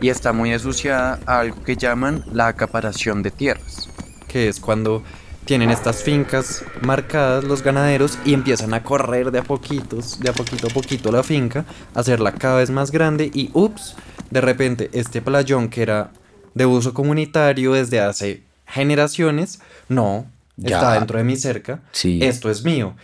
y 0.00 0.08
está 0.08 0.32
muy 0.32 0.52
asociada 0.52 1.20
a 1.26 1.40
algo 1.40 1.62
que 1.62 1.76
llaman 1.76 2.24
la 2.32 2.48
acaparación 2.48 3.22
de 3.22 3.30
tierras. 3.30 3.88
que 4.26 4.48
es 4.48 4.60
cuando 4.60 5.02
tienen 5.44 5.70
estas 5.70 6.02
fincas 6.02 6.64
marcadas 6.82 7.44
los 7.44 7.62
ganaderos 7.62 8.18
y 8.24 8.32
empiezan 8.34 8.74
a 8.74 8.82
correr 8.82 9.30
de 9.30 9.40
a 9.40 9.42
poquitos, 9.42 10.20
de 10.20 10.30
a 10.30 10.32
poquito 10.32 10.68
a 10.68 10.70
poquito 10.70 11.10
la 11.10 11.22
finca, 11.22 11.64
hacerla 11.94 12.32
cada 12.32 12.58
vez 12.58 12.70
más 12.70 12.90
grande 12.90 13.30
y 13.34 13.50
ups, 13.52 13.96
de 14.30 14.40
repente 14.40 14.88
este 14.92 15.20
playón 15.20 15.68
que 15.68 15.82
era 15.82 16.10
de 16.54 16.66
uso 16.66 16.94
comunitario 16.94 17.72
desde 17.72 18.00
hace 18.00 18.42
generaciones, 18.66 19.60
no, 19.88 20.26
Ya. 20.56 20.76
está 20.76 20.92
dentro 20.94 21.18
de 21.18 21.24
mi 21.24 21.36
cerca, 21.36 21.80
Sí. 21.92 22.20
esto 22.22 22.50
es 22.50 22.64
mío. 22.64 22.94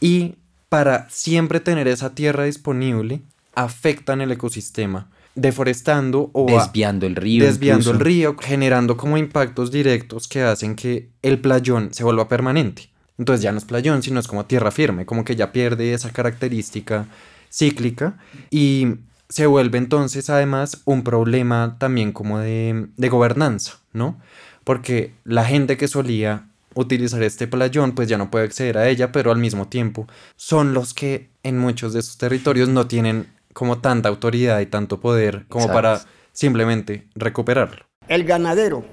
Y 0.00 0.34
para 0.68 1.08
siempre 1.10 1.60
tener 1.60 1.86
esa 1.86 2.14
tierra 2.14 2.44
disponible, 2.44 3.20
afectan 3.54 4.20
el 4.20 4.32
ecosistema, 4.32 5.08
deforestando 5.34 6.30
o 6.32 6.46
Desviando 6.46 7.06
el 7.06 7.16
río. 7.16 7.44
desviando 7.44 7.90
el 7.90 8.00
río, 8.00 8.36
generando 8.38 8.96
como 8.96 9.16
impactos 9.16 9.70
directos 9.70 10.28
que 10.28 10.42
hacen 10.42 10.76
que 10.76 11.08
el 11.22 11.40
playón 11.40 11.92
se 11.92 12.04
vuelva 12.04 12.28
permanente. 12.28 12.90
Entonces 13.18 13.42
ya 13.42 13.52
no 13.52 13.58
es 13.58 13.64
playón, 13.64 14.02
sino 14.02 14.20
es 14.20 14.28
como 14.28 14.46
tierra 14.46 14.70
firme, 14.70 15.06
como 15.06 15.24
que 15.24 15.36
ya 15.36 15.52
pierde 15.52 15.92
esa 15.92 16.10
característica 16.10 17.06
cíclica 17.50 18.18
y 18.50 18.96
se 19.28 19.46
vuelve 19.46 19.78
entonces 19.78 20.28
además 20.30 20.82
un 20.84 21.02
problema 21.02 21.76
también 21.78 22.12
como 22.12 22.38
de, 22.38 22.88
de 22.96 23.08
gobernanza, 23.08 23.78
¿no? 23.92 24.20
Porque 24.64 25.12
la 25.24 25.44
gente 25.44 25.76
que 25.76 25.88
solía 25.88 26.46
utilizar 26.74 27.22
este 27.22 27.46
playón 27.46 27.92
pues 27.92 28.08
ya 28.08 28.18
no 28.18 28.30
puede 28.30 28.46
acceder 28.46 28.78
a 28.78 28.88
ella, 28.88 29.12
pero 29.12 29.30
al 29.30 29.38
mismo 29.38 29.68
tiempo 29.68 30.08
son 30.36 30.74
los 30.74 30.94
que 30.94 31.28
en 31.42 31.58
muchos 31.58 31.92
de 31.92 32.00
esos 32.00 32.18
territorios 32.18 32.68
no 32.68 32.86
tienen 32.86 33.28
como 33.54 33.78
tanta 33.78 34.10
autoridad 34.10 34.60
y 34.60 34.66
tanto 34.66 35.00
poder 35.00 35.46
como 35.48 35.64
Exacto. 35.64 35.82
para 35.82 36.00
simplemente 36.32 37.08
recuperarlo. 37.14 37.86
El 38.08 38.24
ganadero 38.24 38.84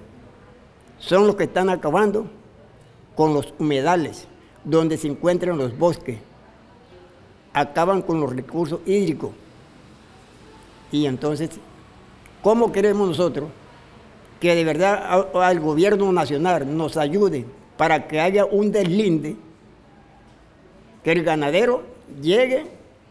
son 0.99 1.27
los 1.27 1.35
que 1.35 1.43
están 1.43 1.69
acabando 1.69 2.27
con 3.15 3.33
los 3.33 3.53
humedales 3.59 4.27
donde 4.63 4.97
se 4.97 5.07
encuentran 5.07 5.57
los 5.57 5.77
bosques. 5.77 6.19
Acaban 7.53 8.01
con 8.01 8.21
los 8.21 8.33
recursos 8.33 8.79
hídricos. 8.85 9.31
Y 10.91 11.05
entonces, 11.05 11.49
¿cómo 12.41 12.71
queremos 12.71 13.09
nosotros 13.09 13.49
que 14.39 14.55
de 14.55 14.63
verdad 14.63 15.27
al 15.33 15.59
gobierno 15.59 16.11
nacional 16.11 16.75
nos 16.75 16.97
ayude 16.97 17.45
para 17.77 18.07
que 18.07 18.19
haya 18.19 18.45
un 18.45 18.71
deslinde, 18.71 19.35
que 21.03 21.11
el 21.11 21.23
ganadero 21.23 21.83
llegue 22.21 22.65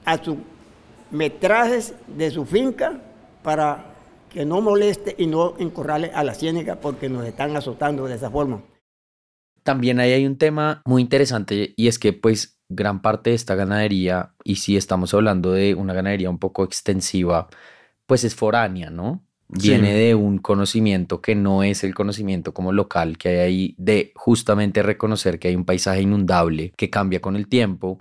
a 0.05 0.23
sus 0.23 0.37
metrajes 1.11 1.95
de 2.07 2.31
su 2.31 2.45
finca 2.45 3.01
para 3.43 3.95
que 4.31 4.45
no 4.45 4.61
moleste 4.61 5.15
y 5.19 5.27
no 5.27 5.55
encorrale 5.59 6.13
a 6.15 6.23
la 6.23 6.35
ciénaga 6.35 6.77
porque 6.77 7.09
nos 7.09 7.27
están 7.27 7.57
azotando 7.57 8.07
de 8.07 8.15
esa 8.15 8.31
forma. 8.31 8.63
También 9.63 10.01
ahí 10.01 10.13
hay 10.13 10.27
un 10.27 10.39
tema 10.39 10.83
muy 10.85 11.03
interesante 11.03 11.75
y 11.77 11.89
es 11.89 11.99
que 11.99 12.13
pues 12.13 12.61
gran 12.69 13.03
parte 13.03 13.31
de 13.31 13.37
esta 13.37 13.57
ganadería, 13.57 14.35
y 14.45 14.57
si 14.57 14.77
estamos 14.77 15.13
hablando 15.13 15.53
de 15.53 15.75
una 15.75 15.93
ganadería 15.93 16.31
un 16.31 16.39
poco 16.39 16.65
extensiva, 16.65 17.49
pues 18.07 18.25
es 18.25 18.35
foránea, 18.35 18.91
¿no? 18.91 19.25
Viene 19.49 19.95
de 19.95 20.15
un 20.15 20.39
conocimiento 20.39 21.21
que 21.21 21.35
no 21.35 21.65
es 21.65 21.83
el 21.83 21.93
conocimiento 21.93 22.55
como 22.55 22.71
local 22.71 23.19
que 23.19 23.29
hay 23.31 23.39
ahí 23.39 23.75
de 23.79 24.13
justamente 24.15 24.85
reconocer 24.85 25.41
que 25.41 25.49
hay 25.49 25.57
un 25.57 25.65
paisaje 25.65 26.03
inundable 26.03 26.73
que 26.77 26.89
cambia 26.89 27.21
con 27.21 27.35
el 27.35 27.49
tiempo 27.49 27.99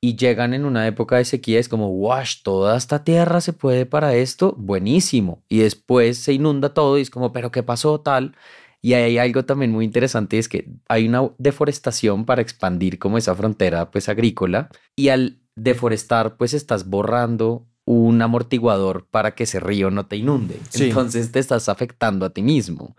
y 0.00 0.16
llegan 0.16 0.54
en 0.54 0.64
una 0.64 0.86
época 0.86 1.16
de 1.16 1.24
sequía, 1.24 1.58
es 1.58 1.68
como, 1.68 1.88
wash, 1.88 2.42
toda 2.42 2.76
esta 2.76 3.02
tierra 3.02 3.40
se 3.40 3.52
puede 3.52 3.84
para 3.84 4.14
esto, 4.14 4.54
buenísimo. 4.56 5.42
Y 5.48 5.58
después 5.58 6.18
se 6.18 6.32
inunda 6.32 6.72
todo 6.72 6.98
y 6.98 7.02
es 7.02 7.10
como, 7.10 7.32
pero 7.32 7.50
¿qué 7.50 7.62
pasó 7.62 8.00
tal? 8.00 8.36
Y 8.80 8.92
hay 8.92 9.18
algo 9.18 9.44
también 9.44 9.72
muy 9.72 9.84
interesante, 9.84 10.38
es 10.38 10.48
que 10.48 10.70
hay 10.88 11.08
una 11.08 11.28
deforestación 11.38 12.24
para 12.24 12.42
expandir 12.42 13.00
como 13.00 13.18
esa 13.18 13.34
frontera 13.34 13.90
pues 13.90 14.08
agrícola 14.08 14.68
y 14.94 15.08
al 15.08 15.40
deforestar 15.56 16.36
pues 16.36 16.54
estás 16.54 16.88
borrando 16.88 17.66
un 17.84 18.22
amortiguador 18.22 19.06
para 19.10 19.34
que 19.34 19.44
ese 19.44 19.58
río 19.58 19.90
no 19.90 20.06
te 20.06 20.16
inunde. 20.16 20.60
Entonces 20.74 21.32
te 21.32 21.40
estás 21.40 21.68
afectando 21.68 22.24
a 22.24 22.30
ti 22.30 22.42
mismo 22.42 22.96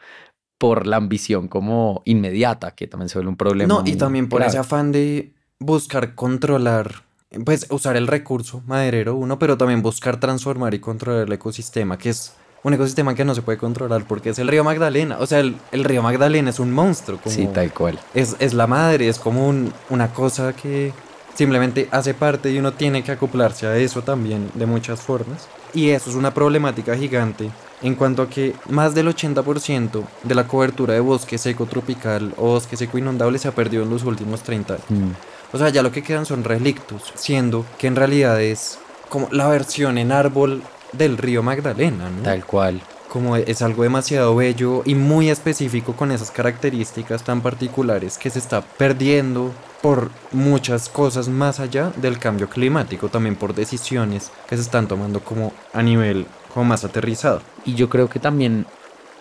por 0.58 0.86
la 0.86 0.98
ambición 0.98 1.48
como 1.48 2.02
inmediata, 2.04 2.72
que 2.72 2.88
también 2.88 3.08
se 3.08 3.18
vuelve 3.18 3.30
un 3.30 3.38
problema. 3.38 3.74
No, 3.74 3.84
y 3.86 3.96
también 3.96 4.28
por 4.28 4.42
ese 4.42 4.58
afán 4.58 4.92
de 4.92 5.34
buscar 5.60 6.16
controlar, 6.16 7.04
pues 7.46 7.68
usar 7.70 7.98
el 7.98 8.08
recurso 8.08 8.64
maderero 8.66 9.16
uno, 9.16 9.38
pero 9.38 9.58
también 9.58 9.82
buscar 9.82 10.20
transformar 10.20 10.74
y 10.74 10.80
controlar 10.80 11.28
el 11.28 11.34
ecosistema, 11.34 11.98
que 11.98 12.10
es 12.10 12.34
un 12.64 12.74
ecosistema 12.74 13.16
que 13.16 13.26
no 13.26 13.36
se 13.36 13.42
puede 13.42 13.58
controlar 13.58 14.06
porque 14.06 14.30
es 14.30 14.40
el 14.40 14.48
río 14.48 14.64
Magdalena. 14.64 15.18
O 15.20 15.28
sea, 15.28 15.40
el, 15.40 15.56
río 15.72 16.02
Magdalena 16.02 16.50
es 16.50 16.60
un 16.60 16.72
monstruo. 16.72 17.20
sí, 17.26 17.48
tal 17.54 17.74
cual. 17.74 18.00
Es, 18.14 18.36
es 18.40 18.54
la 18.54 18.68
madre, 18.68 19.08
es 19.08 19.20
como 19.20 19.48
un, 19.48 19.74
una 19.90 20.14
cosa 20.14 20.54
que 20.54 20.94
simplemente 21.36 21.88
hace 21.92 22.14
parte 22.14 22.52
y 22.52 22.58
uno 22.58 22.74
tiene 22.74 23.04
que 23.04 23.14
acoplarse 23.14 23.66
a 23.66 23.78
eso 23.78 24.02
también 24.02 24.50
de 24.56 24.66
muchas 24.66 25.00
formas. 25.02 25.48
Y 25.74 25.90
eso 25.90 26.10
es 26.10 26.16
una 26.16 26.34
problemática 26.34 26.96
gigante 26.98 27.50
en 27.82 27.96
cuanto 27.96 28.24
a 28.24 28.30
que 28.30 28.56
más 28.70 28.94
del 28.94 29.08
80% 29.08 30.04
de 30.24 30.36
la 30.36 30.48
cobertura 30.48 30.94
de 30.94 31.00
bosque 31.00 31.38
seco 31.38 31.66
tropical 31.66 32.34
o 32.38 32.48
bosque 32.48 32.76
seco 32.76 32.98
inundable 32.98 33.40
se 33.40 33.48
ha 33.48 33.52
perdido 33.52 33.84
en 33.84 33.90
los 33.90 34.04
últimos 34.04 34.42
30 34.44 34.74
años. 34.74 34.86
Mm. 34.90 35.12
O 35.52 35.58
sea, 35.58 35.70
ya 35.70 35.82
lo 35.82 35.92
que 35.92 36.04
quedan 36.04 36.26
son 36.26 36.44
relictos, 36.44 37.12
siendo 37.16 37.66
que 37.78 37.88
en 37.88 37.96
realidad 37.96 38.42
es 38.42 38.80
como 39.10 39.28
la 39.32 39.48
versión 39.48 39.98
en 39.98 40.12
árbol 40.12 40.62
del 40.94 41.18
río 41.18 41.44
Magdalena, 41.44 42.10
¿no? 42.10 42.24
Tal 42.24 42.46
cual. 42.46 42.82
Como 43.10 43.36
es 43.36 43.64
algo 43.64 43.82
demasiado 43.82 44.36
bello 44.36 44.84
y 44.86 44.94
muy 44.94 45.32
específico 45.32 45.94
con 45.94 46.12
esas 46.12 46.30
características 46.30 47.24
tan 47.24 47.42
particulares 47.42 48.20
que 48.20 48.30
se 48.30 48.38
está 48.38 48.62
perdiendo 48.62 49.52
por 49.82 50.12
muchas 50.32 50.90
cosas 50.90 51.28
más 51.28 51.60
allá 51.60 51.92
del 51.96 52.20
cambio 52.20 52.50
climático, 52.50 53.10
también 53.10 53.36
por 53.36 53.56
decisiones 53.56 54.32
que 54.48 54.56
se 54.58 54.62
están 54.62 54.88
tomando 54.88 55.22
como 55.22 55.54
a 55.74 55.82
nivel 55.82 56.28
como 56.54 56.66
más 56.66 56.84
aterrizado. 56.84 57.42
Y 57.66 57.74
yo 57.74 57.90
creo 57.90 58.10
que 58.10 58.20
también 58.20 58.68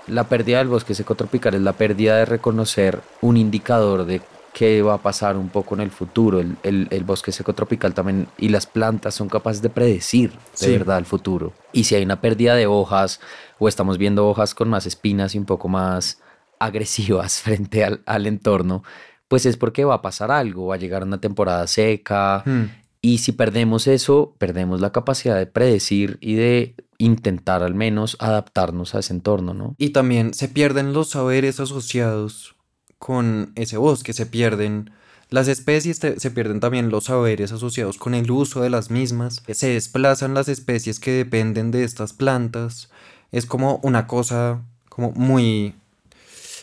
la 0.06 0.24
pérdida 0.24 0.58
del 0.58 0.68
bosque 0.68 0.94
seco 0.94 1.14
tropical 1.14 1.54
es 1.54 1.62
la 1.62 1.72
pérdida 1.72 2.16
de 2.16 2.24
reconocer 2.26 3.00
un 3.22 3.38
indicador 3.38 4.04
de 4.04 4.20
qué 4.58 4.82
va 4.82 4.94
a 4.94 5.02
pasar 5.02 5.36
un 5.36 5.50
poco 5.50 5.76
en 5.76 5.82
el 5.82 5.90
futuro. 5.92 6.40
El, 6.40 7.04
bosque 7.06 7.30
seco 7.30 7.54
tropical 7.54 7.94
también 7.94 8.26
y 8.36 8.48
las 8.48 8.66
plantas 8.66 9.14
son 9.14 9.28
capaces 9.28 9.62
de 9.62 9.70
predecir 9.70 10.32
de 10.60 10.72
verdad 10.72 10.98
el 10.98 11.04
futuro. 11.04 11.52
Y 11.72 11.84
si 11.84 11.94
hay 11.94 12.02
una 12.02 12.20
pérdida 12.20 12.56
de 12.56 12.66
hojas 12.66 13.20
o 13.60 13.68
estamos 13.68 13.98
viendo 13.98 14.26
hojas 14.26 14.56
con 14.56 14.68
más 14.68 14.84
espinas 14.84 15.36
y 15.36 15.38
un 15.38 15.44
poco 15.44 15.68
más 15.68 16.20
agresivas 16.58 17.40
frente 17.40 17.84
al, 17.84 18.26
entorno, 18.26 18.82
pues 19.28 19.46
es 19.46 19.56
porque 19.56 19.84
va 19.84 19.94
a 19.94 20.02
pasar 20.02 20.32
algo, 20.32 20.66
va 20.66 20.74
a 20.74 20.78
llegar 20.78 21.04
una 21.04 21.20
temporada 21.20 21.64
seca. 21.68 22.42
Hmm. 22.44 22.64
Y 23.00 23.18
si 23.18 23.30
perdemos 23.30 23.86
eso, 23.86 24.34
perdemos 24.38 24.80
la 24.80 24.90
capacidad 24.90 25.36
de 25.36 25.46
predecir 25.46 26.18
y 26.20 26.34
de 26.34 26.74
intentar 26.98 27.62
al 27.62 27.74
menos 27.74 28.16
adaptarnos 28.18 28.96
a 28.96 28.98
ese 28.98 29.12
entorno, 29.12 29.54
¿no? 29.54 29.76
Y 29.78 29.90
también 29.90 30.34
se 30.34 30.48
pierden 30.48 30.92
los 30.92 31.10
saberes 31.10 31.60
asociados 31.60 32.57
con 32.98 33.52
ese 33.54 33.76
bosque, 33.76 34.12
se 34.12 34.26
pierden 34.26 34.90
las 35.30 35.48
especies, 35.48 35.98
se 35.98 36.30
pierden 36.30 36.61
también 36.61 36.88
los 36.88 37.04
saberes 37.04 37.52
asociados 37.52 37.98
con 37.98 38.14
el 38.14 38.30
uso 38.30 38.62
de 38.62 38.70
las 38.70 38.90
mismas, 38.90 39.42
se 39.50 39.68
desplazan 39.68 40.34
las 40.34 40.48
especies 40.48 41.00
que 41.00 41.12
dependen 41.12 41.70
de 41.70 41.84
estas 41.84 42.12
plantas, 42.12 42.90
es 43.30 43.44
como 43.44 43.78
una 43.82 44.06
cosa 44.06 44.62
como 44.88 45.12
muy 45.12 45.74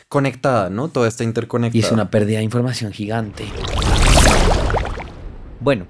conectada, 0.09 0.69
¿no? 0.69 0.87
Todo 0.89 1.05
está 1.05 1.23
interconectado. 1.23 1.77
Y 1.77 1.85
es 1.85 1.91
una 1.91 2.09
pérdida 2.09 2.39
de 2.39 2.43
información 2.43 2.91
gigante. 2.91 3.45
Bueno, 5.59 5.87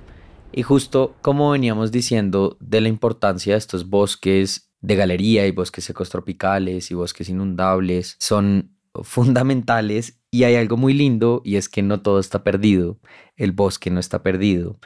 y 0.51 0.63
justo 0.63 1.15
como 1.21 1.51
veníamos 1.51 1.91
diciendo 1.91 2.57
de 2.59 2.81
la 2.81 2.89
importancia 2.89 3.53
de 3.53 3.57
estos 3.57 3.89
bosques 3.89 4.69
de 4.81 4.95
galería 4.95 5.47
y 5.47 5.51
bosques 5.51 5.85
secos 5.85 6.09
tropicales 6.09 6.91
y 6.91 6.93
bosques 6.93 7.29
inundables, 7.29 8.15
son 8.19 8.77
fundamentales 9.03 10.19
y 10.35 10.43
hay 10.43 10.55
algo 10.55 10.75
muy 10.75 10.93
lindo 10.93 11.41
y 11.45 11.55
es 11.55 11.69
que 11.69 11.81
no 11.81 12.01
todo 12.01 12.19
está 12.19 12.43
perdido, 12.43 12.99
el 13.37 13.53
bosque 13.53 13.89
no 13.89 14.01
está 14.01 14.21
perdido. 14.21 14.77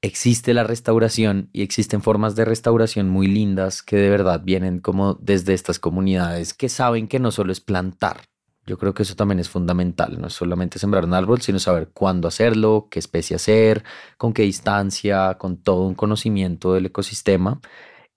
Existe 0.00 0.54
la 0.54 0.64
restauración 0.64 1.50
y 1.52 1.60
existen 1.60 2.00
formas 2.00 2.34
de 2.34 2.46
restauración 2.46 3.10
muy 3.10 3.26
lindas 3.26 3.82
que 3.82 3.96
de 3.96 4.08
verdad 4.08 4.40
vienen 4.42 4.78
como 4.78 5.12
desde 5.20 5.52
estas 5.52 5.78
comunidades 5.78 6.54
que 6.54 6.70
saben 6.70 7.08
que 7.08 7.18
no 7.18 7.30
solo 7.30 7.52
es 7.52 7.60
plantar. 7.60 8.22
Yo 8.64 8.78
creo 8.78 8.94
que 8.94 9.02
eso 9.02 9.16
también 9.16 9.38
es 9.38 9.50
fundamental, 9.50 10.18
no 10.18 10.28
es 10.28 10.32
solamente 10.32 10.78
sembrar 10.78 11.04
un 11.04 11.12
árbol, 11.12 11.42
sino 11.42 11.58
saber 11.58 11.90
cuándo 11.92 12.26
hacerlo, 12.26 12.88
qué 12.90 12.98
especie 12.98 13.36
hacer, 13.36 13.84
con 14.16 14.32
qué 14.32 14.44
distancia, 14.44 15.34
con 15.34 15.58
todo 15.58 15.82
un 15.86 15.94
conocimiento 15.94 16.72
del 16.72 16.86
ecosistema. 16.86 17.60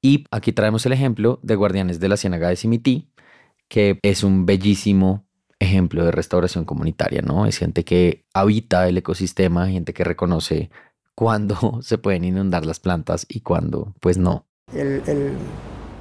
Y 0.02 0.24
aquí 0.32 0.54
traemos 0.54 0.86
el 0.86 0.94
ejemplo 0.94 1.42
de 1.44 1.56
Guardianes 1.56 2.00
de 2.00 2.08
la 2.08 2.15
Ciénaga 2.15 2.48
de 2.48 2.56
Simití, 2.56 3.12
que 3.68 4.00
es 4.02 4.24
un 4.24 4.46
bellísimo 4.46 5.29
ejemplo 5.60 6.06
de 6.06 6.12
restauración 6.12 6.65
comunitaria, 6.65 7.22
¿no? 7.22 7.45
Es 7.45 7.58
gente 7.58 7.84
que 7.84 8.26
habita 8.34 8.88
el 8.88 8.98
ecosistema, 8.98 9.67
gente 9.67 9.93
que 9.93 10.04
reconoce 10.04 10.69
cuándo 11.15 11.80
se 11.82 11.98
pueden 11.98 12.24
inundar 12.24 12.65
las 12.65 12.80
plantas 12.80 13.26
y 13.30 13.41
cuándo, 13.41 13.93
pues 14.00 14.17
no. 14.17 14.45
El, 14.74 15.02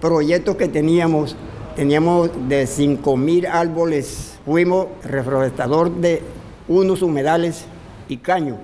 proyecto 0.00 0.56
que 0.56 0.68
teníamos, 0.68 1.34
teníamos 1.74 2.30
de 2.48 2.66
5.000 2.66 3.48
árboles, 3.50 4.38
fuimos 4.44 4.86
reforestador 5.02 5.92
de 5.92 6.22
unos 6.68 7.02
humedales 7.02 7.64
y 8.08 8.18
caño. 8.18 8.58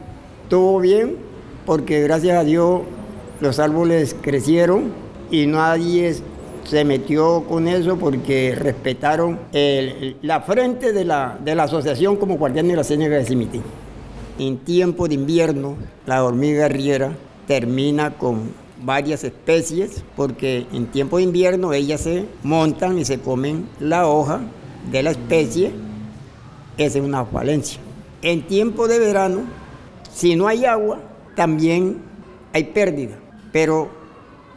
Estuvo 0.44 0.78
bien 0.78 1.16
porque 1.66 2.02
gracias 2.02 2.38
a 2.38 2.44
Dios 2.44 2.82
los 3.40 3.58
árboles 3.58 4.14
crecieron 4.20 4.92
y 5.32 5.46
nadie 5.46 6.14
se 6.64 6.84
metió 6.84 7.44
con 7.44 7.68
eso 7.68 7.96
porque 7.96 8.54
respetaron 8.54 9.38
la 10.22 10.40
frente 10.40 10.92
de 10.92 11.04
la, 11.04 11.38
de 11.42 11.54
la 11.54 11.64
asociación 11.64 12.16
como 12.16 12.36
guardián 12.36 12.68
de 12.68 12.76
la 12.76 12.84
ciénaga 12.84 13.16
de 13.16 13.24
Cimití. 13.24 13.60
En 14.38 14.58
tiempo 14.58 15.06
de 15.06 15.14
invierno, 15.14 15.76
la 16.06 16.24
hormiga 16.24 16.68
riera 16.68 17.16
termina 17.46 18.14
con 18.16 18.52
varias 18.82 19.24
especies 19.24 20.02
porque 20.16 20.66
en 20.72 20.86
tiempo 20.86 21.18
de 21.18 21.24
invierno 21.24 21.72
ellas 21.72 22.00
se 22.00 22.26
montan 22.42 22.98
y 22.98 23.04
se 23.04 23.20
comen 23.20 23.68
la 23.78 24.08
hoja 24.08 24.40
de 24.90 25.02
la 25.02 25.10
especie. 25.10 25.72
Esa 26.76 26.98
es 26.98 27.04
una 27.04 27.24
falencia. 27.24 27.78
En 28.22 28.46
tiempo 28.46 28.88
de 28.88 28.98
verano, 28.98 29.42
si 30.12 30.34
no 30.34 30.48
hay 30.48 30.64
agua, 30.64 30.98
también 31.36 31.98
hay 32.52 32.64
pérdida. 32.64 33.16
Pero 33.52 33.88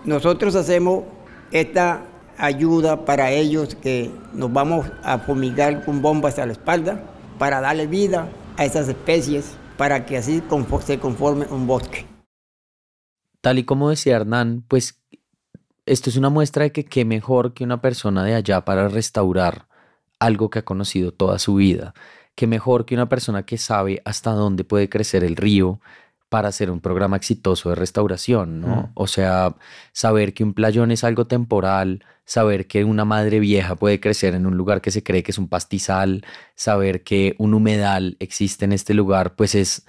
nosotros 0.05 0.55
hacemos 0.55 1.03
esta 1.51 2.05
ayuda 2.37 3.05
para 3.05 3.31
ellos 3.31 3.75
que 3.75 4.11
nos 4.33 4.51
vamos 4.51 4.87
a 5.03 5.19
fumigar 5.19 5.83
con 5.85 6.01
bombas 6.01 6.39
a 6.39 6.45
la 6.45 6.51
espalda 6.51 7.03
para 7.39 7.61
darle 7.61 7.87
vida 7.87 8.29
a 8.57 8.65
esas 8.65 8.87
especies 8.87 9.57
para 9.77 10.05
que 10.05 10.17
así 10.17 10.43
se 10.85 10.99
conforme 10.99 11.45
un 11.49 11.67
bosque. 11.67 12.05
Tal 13.41 13.59
y 13.59 13.63
como 13.63 13.89
decía 13.89 14.15
Hernán, 14.15 14.63
pues 14.67 14.99
esto 15.85 16.09
es 16.09 16.17
una 16.17 16.29
muestra 16.29 16.63
de 16.63 16.71
que 16.71 16.85
qué 16.85 17.05
mejor 17.05 17.53
que 17.53 17.63
una 17.63 17.81
persona 17.81 18.23
de 18.23 18.35
allá 18.35 18.65
para 18.65 18.89
restaurar 18.89 19.67
algo 20.19 20.49
que 20.49 20.59
ha 20.59 20.65
conocido 20.65 21.11
toda 21.11 21.39
su 21.39 21.55
vida. 21.55 21.93
Que 22.35 22.45
mejor 22.45 22.85
que 22.85 22.95
una 22.95 23.09
persona 23.09 23.43
que 23.43 23.57
sabe 23.57 24.01
hasta 24.05 24.31
dónde 24.31 24.63
puede 24.63 24.89
crecer 24.89 25.23
el 25.23 25.35
río 25.35 25.79
para 26.29 26.49
hacer 26.49 26.69
un 26.71 26.81
programa 26.81 27.17
exitoso 27.17 27.69
de 27.69 27.75
restauración, 27.75 28.61
¿no? 28.61 28.67
Mm. 28.67 28.91
O 28.95 29.07
sea, 29.07 29.55
saber 29.93 30.33
que 30.33 30.43
un 30.43 30.53
playón 30.53 30.91
es 30.91 31.03
algo 31.03 31.27
temporal, 31.27 32.03
saber 32.25 32.67
que 32.67 32.83
una 32.83 33.05
madre 33.05 33.39
vieja 33.39 33.75
puede 33.75 33.99
crecer 33.99 34.35
en 34.35 34.45
un 34.45 34.57
lugar 34.57 34.81
que 34.81 34.91
se 34.91 35.03
cree 35.03 35.23
que 35.23 35.31
es 35.31 35.37
un 35.37 35.47
pastizal, 35.47 36.25
saber 36.55 37.03
que 37.03 37.35
un 37.37 37.53
humedal 37.53 38.17
existe 38.19 38.65
en 38.65 38.73
este 38.73 38.93
lugar, 38.93 39.35
pues 39.35 39.55
es 39.55 39.85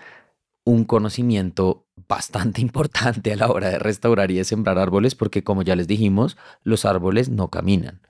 un 0.64 0.84
conocimiento 0.84 1.86
bastante 2.06 2.60
importante 2.62 3.32
a 3.32 3.36
la 3.36 3.48
hora 3.48 3.70
de 3.70 3.78
restaurar 3.78 4.30
y 4.30 4.36
de 4.36 4.44
sembrar 4.44 4.78
árboles, 4.78 5.14
porque 5.14 5.42
como 5.42 5.62
ya 5.62 5.74
les 5.74 5.88
dijimos, 5.88 6.36
los 6.62 6.84
árboles 6.84 7.28
no 7.28 7.48
caminan. 7.48 8.00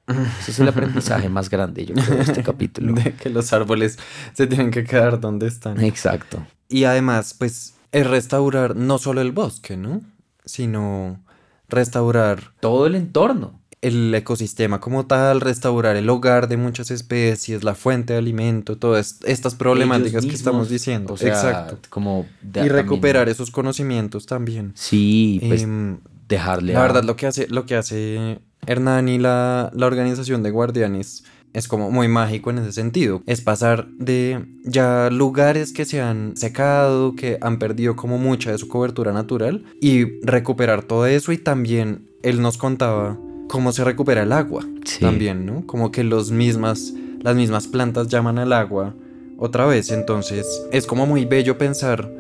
Ese 0.41 0.51
es 0.51 0.59
el 0.59 0.69
aprendizaje 0.69 1.29
más 1.29 1.49
grande, 1.49 1.87
yo 1.87 1.95
creo, 1.95 2.17
de 2.17 2.23
este 2.23 2.43
capítulo. 2.43 2.93
De 2.93 3.15
que 3.15 3.31
los 3.31 3.53
árboles 3.53 3.99
se 4.35 4.47
tienen 4.47 4.71
que 4.71 4.85
quedar 4.85 5.21
donde 5.21 5.47
están. 5.47 5.83
Exacto. 5.83 6.45
Y 6.69 6.85
además, 6.85 7.35
pues, 7.39 7.75
es 7.93 8.07
restaurar 8.07 8.77
no 8.77 8.99
solo 8.99 9.21
el 9.21 9.33
bosque, 9.33 9.77
¿no? 9.77 10.03
Sino 10.45 11.21
restaurar 11.69 12.53
Todo 12.61 12.87
el 12.87 12.95
entorno. 12.95 13.61
el 13.81 14.13
ecosistema 14.15 14.81
como 14.81 15.07
tal, 15.07 15.41
restaurar 15.41 15.95
el 15.97 16.09
hogar 16.11 16.49
de 16.49 16.57
muchas 16.57 16.91
especies, 16.91 17.63
la 17.63 17.75
fuente 17.77 18.13
de 18.15 18.19
alimento, 18.19 18.77
todas 18.77 19.21
estas 19.25 19.55
problemáticas 19.55 20.25
que 20.27 20.35
estamos 20.35 20.69
diciendo. 20.69 21.15
o 21.15 21.17
sea, 21.17 21.29
Exacto. 21.29 21.79
Como 21.89 22.27
Y 22.43 22.47
también- 22.53 22.75
recuperar 22.75 23.29
esos 23.29 23.51
conocimientos 23.53 24.27
también. 24.27 24.73
Sí, 24.75 25.41
pues 25.47 25.63
Em, 25.63 25.99
dejarle 26.29 26.73
la 26.73 26.81
a- 26.81 26.83
verdad, 26.83 27.05
lo 27.05 27.15
que 27.15 27.27
hace, 27.29 27.47
lo 27.49 27.67
que 27.67 27.77
hace 27.77 28.41
Hernán 28.67 29.09
y 29.09 29.19
la, 29.19 29.71
la 29.75 29.87
organización 29.87 30.43
de 30.43 30.51
guardianes 30.51 31.23
es 31.59 31.69
como 31.69 31.91
muy 31.91 32.09
mágico 32.09 32.51
en 32.51 32.59
ese 32.59 32.73
sentido. 32.73 33.23
Es 33.27 33.41
pasar 33.41 33.89
de 33.99 34.45
ya 34.65 35.11
lugares 35.11 35.73
que 35.73 35.85
se 35.85 36.01
han 36.01 36.37
secado, 36.37 37.15
que 37.17 37.39
han 37.41 37.59
perdido 37.59 37.97
como 37.97 38.17
mucha 38.19 38.53
de 38.53 38.59
su 38.59 38.69
cobertura 38.69 39.13
natural 39.13 39.65
y 39.81 40.21
recuperar 40.25 40.83
todo 40.85 41.07
eso 41.07 41.33
y 41.33 41.39
también 41.39 42.09
él 42.23 42.41
nos 42.41 42.57
contaba 42.59 43.19
cómo 43.49 43.73
se 43.73 43.85
recupera 43.85 44.23
el 44.23 44.33
agua 44.33 44.65
Sí. 44.85 45.01
también, 45.01 45.45
¿no? 45.47 45.67
Como 45.67 45.91
que 45.91 46.05
los 46.05 46.31
mismas, 46.31 46.93
las 47.23 47.35
mismas 47.37 47.67
plantas 47.67 48.09
llaman 48.09 48.39
al 48.39 48.53
agua 48.53 48.95
otra 49.39 49.67
vez, 49.67 49.91
entonces 49.91 50.47
es 50.73 50.87
como 50.87 51.07
muy 51.07 51.25
bello 51.25 51.59
pensar 51.59 52.11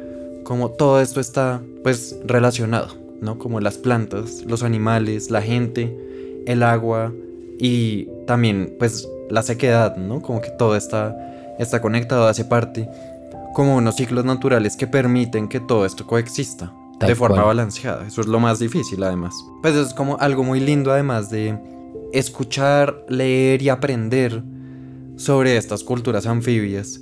cómo 0.44 0.70
todo 0.70 1.00
esto 1.00 1.20
está 1.20 1.60
pues 1.82 2.16
relacionado, 2.24 2.94
¿no? 3.20 3.38
Como 3.38 3.60
las 3.60 3.76
plantas, 3.76 4.44
los 4.46 4.62
animales, 4.62 5.30
la 5.30 5.42
gente, 5.42 5.94
el 6.46 6.62
agua 6.62 7.12
y 7.58 8.08
también 8.26 8.74
pues 8.78 9.08
la 9.30 9.42
sequedad, 9.42 9.96
¿no? 9.96 10.20
Como 10.20 10.40
que 10.40 10.50
todo 10.50 10.76
está, 10.76 11.16
está 11.58 11.80
conectado, 11.80 12.26
hace 12.26 12.44
parte 12.44 12.88
como 13.54 13.76
unos 13.76 13.96
ciclos 13.96 14.24
naturales 14.24 14.76
que 14.76 14.86
permiten 14.86 15.48
que 15.48 15.58
todo 15.60 15.84
esto 15.84 16.06
coexista 16.06 16.72
Tal 16.98 17.08
de 17.08 17.14
forma 17.14 17.36
cual. 17.36 17.46
balanceada. 17.48 18.06
Eso 18.06 18.20
es 18.20 18.26
lo 18.26 18.40
más 18.40 18.58
difícil 18.58 19.02
además. 19.02 19.34
Pues 19.62 19.74
es 19.74 19.94
como 19.94 20.16
algo 20.18 20.44
muy 20.44 20.60
lindo 20.60 20.92
además 20.92 21.30
de 21.30 21.58
escuchar, 22.12 23.04
leer 23.08 23.62
y 23.62 23.68
aprender 23.68 24.42
sobre 25.16 25.56
estas 25.56 25.82
culturas 25.82 26.26
anfibias 26.26 27.00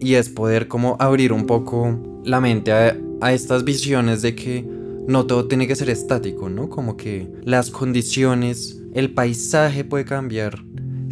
y 0.00 0.14
es 0.14 0.28
poder 0.28 0.68
como 0.68 0.96
abrir 1.00 1.32
un 1.32 1.46
poco 1.46 1.98
la 2.24 2.40
mente 2.40 2.72
a, 2.72 2.96
a 3.20 3.32
estas 3.32 3.64
visiones 3.64 4.22
de 4.22 4.34
que 4.34 4.64
no 5.06 5.26
todo 5.26 5.46
tiene 5.46 5.66
que 5.66 5.76
ser 5.76 5.90
estático, 5.90 6.48
¿no? 6.48 6.68
Como 6.68 6.96
que 6.96 7.30
las 7.42 7.70
condiciones, 7.70 8.80
el 8.94 9.12
paisaje 9.12 9.84
puede 9.84 10.04
cambiar 10.04 10.64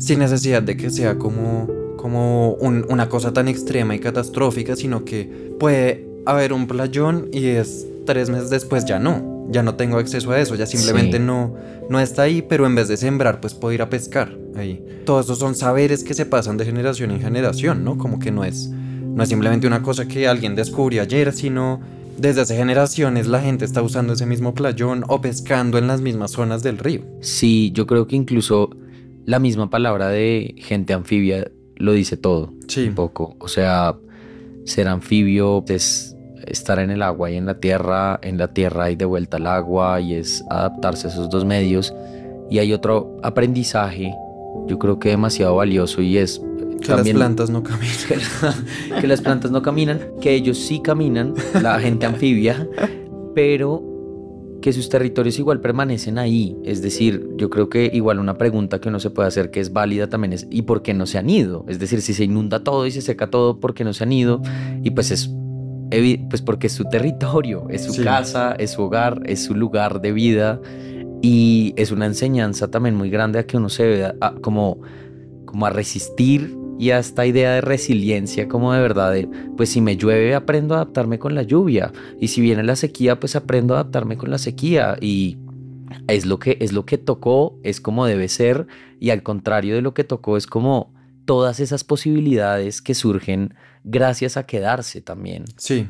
sin 0.05 0.19
necesidad 0.19 0.63
de 0.63 0.77
que 0.77 0.91
sea 0.91 1.17
como, 1.19 1.69
como 1.97 2.53
un- 2.55 2.85
una 2.91 3.09
cosa 3.09 3.33
tan 3.33 3.49
extrema 3.49 3.95
y 3.95 3.99
catastrófica, 4.01 4.77
sino 4.77 5.05
que 5.05 5.55
puede 5.59 6.07
haber 6.27 6.53
un 6.53 6.67
playón 6.67 7.29
y 7.33 7.47
es 7.47 7.87
tres 8.07 8.29
meses 8.31 8.51
después 8.51 8.85
ya 8.85 8.99
no, 8.99 9.49
ya 9.51 9.63
no 9.63 9.75
tengo 9.77 9.97
acceso 9.99 10.31
a 10.33 10.41
eso, 10.41 10.55
ya 10.55 10.67
simplemente 10.67 11.17
Sí. 11.19 11.23
no, 11.23 11.55
no 11.89 12.01
está 12.01 12.23
ahí, 12.23 12.43
pero 12.43 12.67
en 12.67 12.75
vez 12.75 12.89
de 12.89 12.97
sembrar, 12.97 13.41
pues 13.41 13.55
puedo 13.55 13.73
ir 13.73 13.83
a 13.83 13.89
pescar 13.91 14.37
ahí. 14.57 14.85
Todos 15.07 15.27
esos 15.27 15.39
son 15.39 15.55
saberes 15.55 16.05
que 16.05 16.15
se 16.15 16.27
pasan 16.27 16.57
de 16.59 16.65
generación 16.67 17.11
en 17.11 17.21
generación, 17.21 17.85
¿no? 17.85 17.97
Como 17.99 18.19
que 18.19 18.31
no 18.31 18.45
es, 18.45 18.69
no 18.69 19.23
es 19.23 19.29
simplemente 19.29 19.67
una 19.67 19.83
cosa 19.83 20.07
que 20.07 20.29
alguien 20.29 20.55
descubrió 20.55 21.03
ayer, 21.03 21.33
sino 21.33 21.81
desde 22.19 22.43
hace 22.43 22.57
generaciones 22.57 23.27
la 23.27 23.41
gente 23.41 23.65
está 23.65 23.83
usando 23.83 24.13
ese 24.13 24.27
mismo 24.27 24.55
playón 24.55 25.05
o 25.09 25.21
pescando 25.21 25.79
en 25.79 25.87
las 25.89 26.01
mismas 26.01 26.31
zonas 26.33 26.63
del 26.63 26.79
río. 26.79 27.01
Sí, 27.21 27.71
yo 27.75 27.87
creo 27.87 28.07
que 28.07 28.17
incluso 28.17 28.71
la 29.27 29.39
misma 29.39 29.71
palabra 29.71 30.09
de 30.09 30.55
gente 30.59 30.93
anfibia 30.93 31.51
lo 31.77 31.93
dice 31.93 32.17
todo. 32.17 32.53
Sí. 32.69 32.89
Un 32.89 32.95
poco. 32.95 33.37
O 33.41 33.49
sea, 33.49 33.97
ser 34.65 34.89
anfibio 34.89 35.65
es 35.69 36.17
estar 36.47 36.79
en 36.79 36.91
el 36.91 37.03
agua 37.03 37.31
y 37.31 37.37
en 37.37 37.47
la 37.47 37.59
tierra, 37.59 38.19
en 38.23 38.37
la 38.39 38.53
tierra 38.53 38.91
y 38.91 38.97
de 38.97 39.05
vuelta 39.07 39.39
al 39.39 39.47
agua 39.47 40.01
y 40.01 40.15
es 40.15 40.45
adaptarse 40.51 41.07
a 41.07 41.11
esos 41.11 41.31
dos 41.31 41.45
medios. 41.45 41.95
Y 42.51 42.59
hay 42.59 42.73
otro 42.73 43.17
aprendizaje, 43.23 44.13
yo 44.67 44.79
creo 44.79 44.99
que 44.99 45.09
demasiado 45.11 45.57
valioso 45.57 46.03
y 46.03 46.19
es 46.19 46.41
Que 46.83 46.89
también 46.89 47.19
las 47.19 47.25
plantas 47.27 47.51
no 47.51 47.63
caminan. 47.63 47.97
que, 48.07 48.17
la- 48.17 49.01
que 49.01 49.07
las 49.07 49.21
plantas 49.23 49.51
no 49.51 49.63
caminan, 49.63 50.01
que 50.21 50.35
ellos 50.35 50.59
sí 50.59 50.81
caminan, 50.81 51.33
la 51.63 51.81
gente 51.81 52.05
anfibia, 52.05 52.69
pero 53.35 53.83
que 54.65 54.73
sus 54.73 54.89
territorios 54.89 55.39
igual 55.39 55.61
permanecen 55.61 56.17
ahí. 56.17 56.57
Es 56.65 56.81
decir, 56.81 57.29
yo 57.37 57.51
creo 57.51 57.69
que 57.69 57.91
igual 57.93 58.19
una 58.19 58.39
pregunta 58.39 58.81
que 58.81 58.89
uno 58.89 58.99
se 58.99 59.11
puede 59.11 59.29
hacer 59.29 59.51
que 59.51 59.61
es 59.61 59.75
válida 59.75 60.07
también 60.09 60.33
es 60.33 60.47
¿y 60.51 60.63
por 60.63 60.81
qué 60.81 60.95
no 60.95 61.05
se 61.05 61.19
han 61.19 61.29
ido? 61.29 61.67
Es 61.69 61.79
decir, 61.79 62.01
si 62.01 62.15
se 62.15 62.25
inunda 62.25 62.65
todo 62.65 62.87
y 62.87 62.91
se 62.91 63.03
seca 63.03 63.29
todo, 63.29 63.61
¿por 63.61 63.75
qué 63.75 63.85
no 63.85 63.93
se 63.93 64.05
han 64.05 64.13
ido? 64.13 64.41
Y 64.83 64.93
pues 64.93 65.11
es 65.11 65.31
pues 66.31 66.41
porque 66.41 66.69
es 66.69 66.73
su 66.73 66.85
territorio, 66.87 67.67
es 67.69 67.85
su 67.85 67.93
Sí. 67.93 68.03
casa, 68.03 68.53
es 68.59 68.71
su 68.71 68.81
hogar, 68.83 69.21
es 69.27 69.45
su 69.45 69.55
lugar 69.55 70.01
de 70.01 70.13
vida 70.13 70.59
y 71.21 71.75
es 71.77 71.93
una 71.93 72.07
enseñanza 72.07 72.69
también 72.71 72.95
muy 72.97 73.11
grande 73.11 73.39
a 73.41 73.47
que 73.47 73.59
uno 73.59 73.69
se 73.69 73.87
vea 73.87 74.15
a- 74.23 74.35
como 74.41 74.79
como 75.45 75.67
a 75.67 75.71
resistir 75.71 76.57
y 76.79 76.91
a 76.91 76.99
esta 76.99 77.25
idea 77.27 77.53
de 77.55 77.61
resiliencia 77.61 78.49
como 78.49 78.73
de 78.73 78.81
verdad 78.81 79.13
de, 79.13 79.29
pues 79.57 79.69
si 79.71 79.81
me 79.81 79.97
llueve 79.97 80.35
aprendo 80.35 80.75
a 80.75 80.79
adaptarme 80.79 81.19
con 81.19 81.35
la 81.35 81.43
lluvia 81.43 81.93
y 82.21 82.29
si 82.29 82.41
viene 82.41 82.63
la 82.63 82.77
sequía 82.77 83.21
pues 83.21 83.37
aprendo 83.37 83.75
a 83.75 83.81
adaptarme 83.81 84.17
con 84.17 84.31
la 84.31 84.39
sequía 84.39 84.97
y 85.01 85.39
es 86.09 86.27
lo 86.27 86.39
que 86.39 86.57
es 86.61 86.73
lo 86.73 86.85
que 86.85 86.99
tocó 86.99 87.59
es 87.63 87.81
como 87.81 88.07
debe 88.07 88.29
ser 88.29 88.67
y 88.99 89.11
al 89.11 89.23
contrario 89.23 89.75
de 89.75 89.83
lo 89.83 89.95
que 89.95 90.03
tocó 90.05 90.37
es 90.37 90.47
como 90.47 90.93
todas 91.27 91.61
esas 91.61 91.85
posibilidades 91.85 92.83
que 92.83 92.95
surgen 92.95 93.55
gracias 93.85 94.37
a 94.37 94.45
quedarse 94.47 95.01
también 95.01 95.45
Sí. 95.57 95.87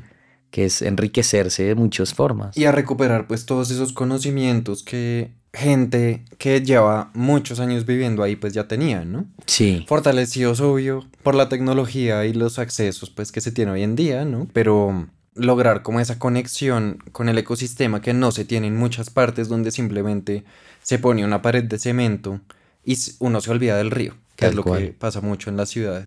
que 0.51 0.67
es 0.67 0.83
enriquecerse 0.83 1.65
de 1.65 1.75
muchas 1.75 2.13
formas 2.15 2.57
Y 2.59 2.67
a 2.67 2.73
recuperar 2.73 3.27
pues 3.27 3.47
todos 3.47 3.71
esos 3.71 3.93
conocimientos 3.93 4.83
que 4.83 5.33
gente 5.55 6.25
que 6.37 6.61
lleva 6.61 7.11
muchos 7.15 7.61
años 7.61 7.87
viviendo 7.87 8.23
ahí 8.23 8.37
pues 8.37 8.53
ya 8.53 8.69
tenía, 8.69 9.05
¿no? 9.05 9.25
sí 9.47 9.85
Fortalecidos, 9.89 10.61
obvio, 10.61 11.07
por 11.23 11.35
la 11.35 11.49
tecnología 11.49 12.25
y 12.27 12.33
los 12.35 12.59
accesos 12.59 13.09
pues 13.11 13.33
que 13.33 13.41
se 13.41 13.53
tiene 13.53 13.71
hoy 13.73 13.83
en 13.83 13.97
día, 13.97 14.25
¿no? 14.25 14.49
Pero 14.53 15.07
lograr 15.37 15.83
como 15.83 16.01
esa 16.01 16.19
conexión 16.19 16.99
con 17.13 17.29
el 17.29 17.39
ecosistema 17.39 18.01
que 18.03 18.13
no 18.15 18.31
se 18.33 18.45
tiene 18.45 18.67
en 18.67 18.77
muchas 18.77 19.11
partes 19.11 19.49
donde 19.49 19.71
simplemente 19.71 20.45
se 20.83 20.99
pone 20.99 21.25
una 21.25 21.41
pared 21.43 21.65
de 21.65 21.79
cemento 21.79 22.41
y 22.85 22.97
uno 23.21 23.41
se 23.41 23.51
olvida 23.51 23.77
del 23.77 23.91
río, 23.91 24.15
que 24.37 24.43
Tal 24.47 24.51
es 24.51 24.57
lo 24.57 24.63
cual. 24.65 24.81
que 24.83 24.93
pasa 24.93 25.21
mucho 25.21 25.51
en 25.51 25.57
las 25.57 25.71
ciudades. 25.71 26.07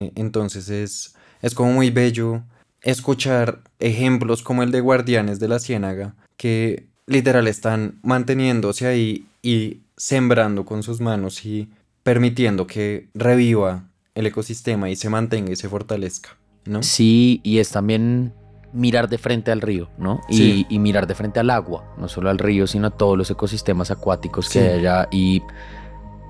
E- 0.00 0.12
Entonces 0.16 0.68
es, 0.68 1.14
es 1.40 1.54
como 1.54 1.72
muy 1.72 1.90
bello 1.90 2.42
escuchar 2.82 3.62
ejemplos 3.78 4.42
como 4.42 4.62
el 4.62 4.70
de 4.72 4.80
Guardianes 4.80 5.38
de 5.38 5.48
la 5.48 5.58
Ciénaga, 5.58 6.14
que 6.36 6.88
literal 7.10 7.48
están 7.48 7.98
manteniéndose 8.02 8.86
ahí 8.86 9.26
y 9.42 9.80
sembrando 9.96 10.64
con 10.64 10.82
sus 10.84 11.00
manos 11.00 11.44
y 11.44 11.68
permitiendo 12.04 12.66
que 12.66 13.08
reviva 13.14 13.84
el 14.14 14.26
ecosistema 14.26 14.88
y 14.90 14.96
se 14.96 15.10
mantenga 15.10 15.52
y 15.52 15.56
se 15.56 15.68
fortalezca, 15.68 16.30
¿no? 16.66 16.82
Sí, 16.82 17.40
y 17.42 17.58
es 17.58 17.70
también 17.70 18.32
mirar 18.72 19.08
de 19.08 19.18
frente 19.18 19.50
al 19.50 19.60
río, 19.60 19.90
¿no? 19.98 20.20
Y, 20.28 20.36
Sí. 20.36 20.66
y 20.70 20.78
mirar 20.78 21.08
de 21.08 21.16
frente 21.16 21.40
al 21.40 21.50
agua, 21.50 21.84
no 21.98 22.06
solo 22.08 22.30
al 22.30 22.38
río, 22.38 22.68
sino 22.68 22.86
a 22.86 22.90
todos 22.90 23.18
los 23.18 23.28
ecosistemas 23.30 23.90
acuáticos 23.90 24.46
que 24.48 24.52
Sí. 24.52 24.58
hay 24.60 24.78
allá. 24.78 25.08
Y 25.10 25.42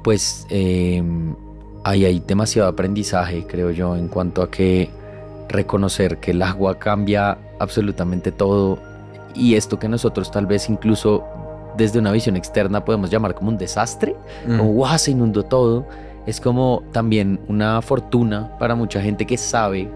pues 0.03 0.47
eh, 0.49 1.03
ahí 1.85 2.07
hay 2.07 2.21
demasiado 2.27 2.69
aprendizaje, 2.69 3.47
creo 3.47 3.71
yo, 3.71 3.97
en 3.97 4.09
cuanto 4.09 4.41
a 4.43 4.51
que 4.51 4.89
reconocer 5.51 6.19
que 6.19 6.31
el 6.31 6.41
agua 6.43 6.79
cambia 6.79 7.37
absolutamente 7.59 8.33
todo 8.33 8.79
y 9.35 9.55
esto 9.55 9.79
que 9.79 9.89
nosotros 9.89 10.31
tal 10.31 10.47
vez 10.47 10.69
incluso 10.69 11.25
desde 11.77 11.99
una 11.99 12.13
visión 12.13 12.37
externa 12.37 12.85
podemos 12.85 13.11
llamar 13.11 13.35
como 13.35 13.51
un 13.51 13.59
desastre, 13.59 14.17
Mm. 14.47 14.59
como 14.59 14.73
guau, 14.73 14.99
se 14.99 15.13
inundó 15.13 15.43
todo. 15.45 15.87
Es 16.27 16.41
como 16.41 16.83
también 16.93 17.41
una 17.49 17.81
fortuna 17.81 18.57
para 18.59 18.75
mucha 18.75 19.01
gente 19.01 19.27
que 19.27 19.37
sabe 19.37 19.91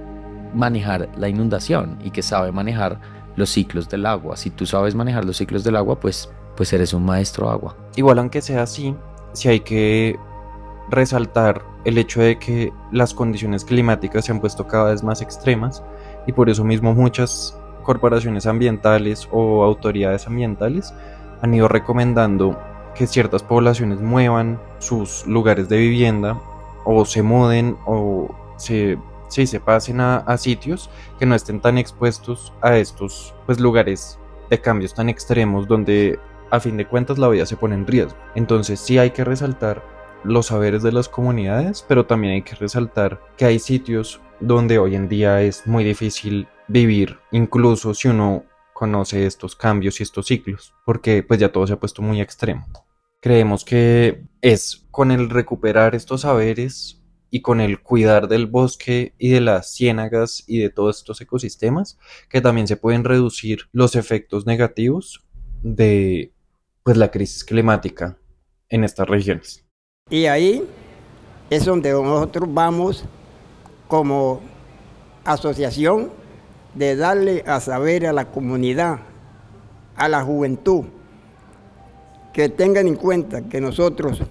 manejar 0.55 1.09
la 1.17 1.29
inundación 1.29 1.99
y 2.03 2.11
que 2.11 2.23
sabe 2.23 2.53
manejar 2.53 2.99
los 3.37 3.51
ciclos 3.51 3.89
del 3.89 4.07
agua. 4.07 4.37
Si 4.37 4.51
tú 4.51 4.65
sabes 4.67 4.95
manejar 4.95 5.25
los 5.25 5.37
ciclos 5.37 5.65
del 5.65 5.77
agua, 5.77 5.99
pues, 6.01 6.31
pues 6.57 6.73
eres 6.73 6.95
un 6.95 7.05
maestro 7.05 7.51
agua. 7.51 7.77
Igual 7.97 8.19
aunque 8.21 8.41
sea 8.41 8.63
así, 8.63 8.95
sí 9.33 9.49
hay 9.49 9.61
que 9.61 10.17
resaltar 10.91 11.63
el 11.85 11.99
hecho 11.99 12.21
de 12.23 12.39
que 12.39 12.73
las 12.93 13.13
condiciones 13.15 13.65
climáticas 13.65 14.25
se 14.25 14.33
han 14.33 14.41
puesto 14.41 14.67
cada 14.67 14.91
vez 14.91 15.03
más 15.03 15.21
extremas 15.21 15.83
y 16.27 16.33
por 16.33 16.49
eso 16.49 16.65
mismo 16.65 16.95
muchas 16.95 17.59
corporaciones 17.85 18.47
ambientales 18.47 19.29
o 19.31 19.63
autoridades 19.63 20.27
ambientales 20.27 20.93
han 21.43 21.55
ido 21.55 21.69
recomendando 21.69 22.59
que 22.95 23.07
ciertas 23.07 23.43
poblaciones 23.43 24.01
muevan 24.01 24.61
sus 24.79 25.27
lugares 25.27 25.69
de 25.69 25.77
vivienda 25.79 26.41
o 26.85 27.05
se 27.05 27.23
muden 27.23 27.77
o 27.87 28.35
se, 28.57 28.99
se 29.29 29.61
pasen 29.61 30.01
a, 30.01 30.37
sitios 30.39 30.91
que 31.19 31.27
no 31.27 31.35
estén 31.35 31.61
tan 31.61 31.79
expuestos 31.79 32.53
a 32.63 32.77
estos 32.77 33.35
pues, 33.47 33.61
lugares 33.61 34.19
de 34.51 34.61
cambios 34.61 34.95
tan 34.95 35.09
extremos 35.09 35.67
donde 35.67 36.19
a 36.51 36.61
fin 36.61 36.77
de 36.77 36.87
cuentas 36.87 37.19
la 37.19 37.29
vida 37.29 37.47
se 37.47 37.57
pone 37.57 37.75
en 37.75 37.87
riesgo. 37.87 38.17
Entonces 38.35 38.79
sí 38.79 38.99
hay 38.99 39.11
que 39.11 39.25
resaltar 39.25 39.83
los 40.23 40.47
saberes 40.47 40.83
de 40.83 40.93
las 40.93 41.09
comunidades, 41.09 41.85
pero 41.87 42.07
también 42.07 42.35
hay 42.35 42.43
que 42.43 42.55
resaltar 42.55 43.21
que 43.37 43.45
hay 43.45 43.59
sitios 43.59 44.21
donde 44.41 44.79
hoy 44.79 44.95
en 44.95 45.09
día 45.09 45.43
es 45.43 45.67
muy 45.67 45.85
difícil 45.85 46.49
vivir, 46.69 47.19
incluso 47.31 47.95
si 47.95 48.09
uno 48.09 48.45
conoce 48.73 49.27
estos 49.27 49.55
cambios 49.57 50.01
y 50.01 50.03
estos 50.03 50.27
ciclos, 50.27 50.75
porque 50.85 51.23
pues 51.23 51.41
ya 51.41 51.51
todo 51.51 51.67
se 51.67 51.75
ha 51.75 51.81
puesto 51.81 52.03
muy 52.03 52.21
extremo. 52.21 52.67
Creemos 53.21 53.65
que 53.65 54.25
es 54.43 54.87
con 54.91 55.11
el 55.11 55.31
recuperar 55.31 55.95
estos 55.95 56.23
saberes 56.23 57.03
y 57.31 57.41
con 57.41 57.61
el 57.61 57.81
cuidar 57.81 58.29
del 58.29 58.47
bosque 58.47 59.15
y 59.19 59.31
de 59.31 59.41
las 59.41 59.75
ciénagas 59.75 60.45
y 60.47 60.59
de 60.59 60.71
todos 60.71 60.99
estos 60.99 61.21
ecosistemas 61.21 61.99
que 62.29 62.41
también 62.41 62.69
se 62.69 62.77
pueden 62.77 63.05
reducir 63.05 63.63
los 63.73 63.97
efectos 63.97 64.47
negativos 64.47 65.25
de 65.63 66.33
pues 66.83 66.97
la 66.97 67.11
crisis 67.11 67.45
climática 67.45 68.19
en 68.69 68.85
estas 68.85 69.09
regiones. 69.09 69.65
Y 70.11 70.27
ahí 70.27 70.63
es 71.49 71.65
donde 71.65 71.93
nosotros 71.93 72.49
vamos 72.53 73.05
como 73.89 74.43
asociación 75.25 76.11
de 76.75 76.97
darle 76.97 77.45
a 77.47 77.61
saber 77.61 78.07
a 78.07 78.13
la 78.13 78.27
comunidad, 78.27 79.01
a 79.97 80.09
la 80.09 80.23
juventud, 80.23 80.85
que 82.33 82.49
tengan 82.49 82.89
en 82.89 82.97
cuenta 82.97 83.43
que 83.43 83.61
nosotros 83.61 84.23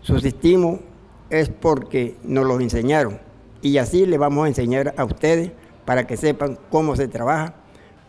subsistimos 0.00 0.80
es 1.28 1.48
porque 1.48 2.16
nos 2.22 2.46
lo 2.46 2.60
enseñaron. 2.60 3.18
Y 3.62 3.78
así 3.78 4.06
le 4.06 4.18
vamos 4.18 4.44
a 4.44 4.48
enseñar 4.48 4.94
a 4.96 5.04
ustedes 5.04 5.50
para 5.84 6.06
que 6.06 6.16
sepan 6.16 6.58
cómo 6.70 6.94
se 6.94 7.08
trabaja 7.08 7.54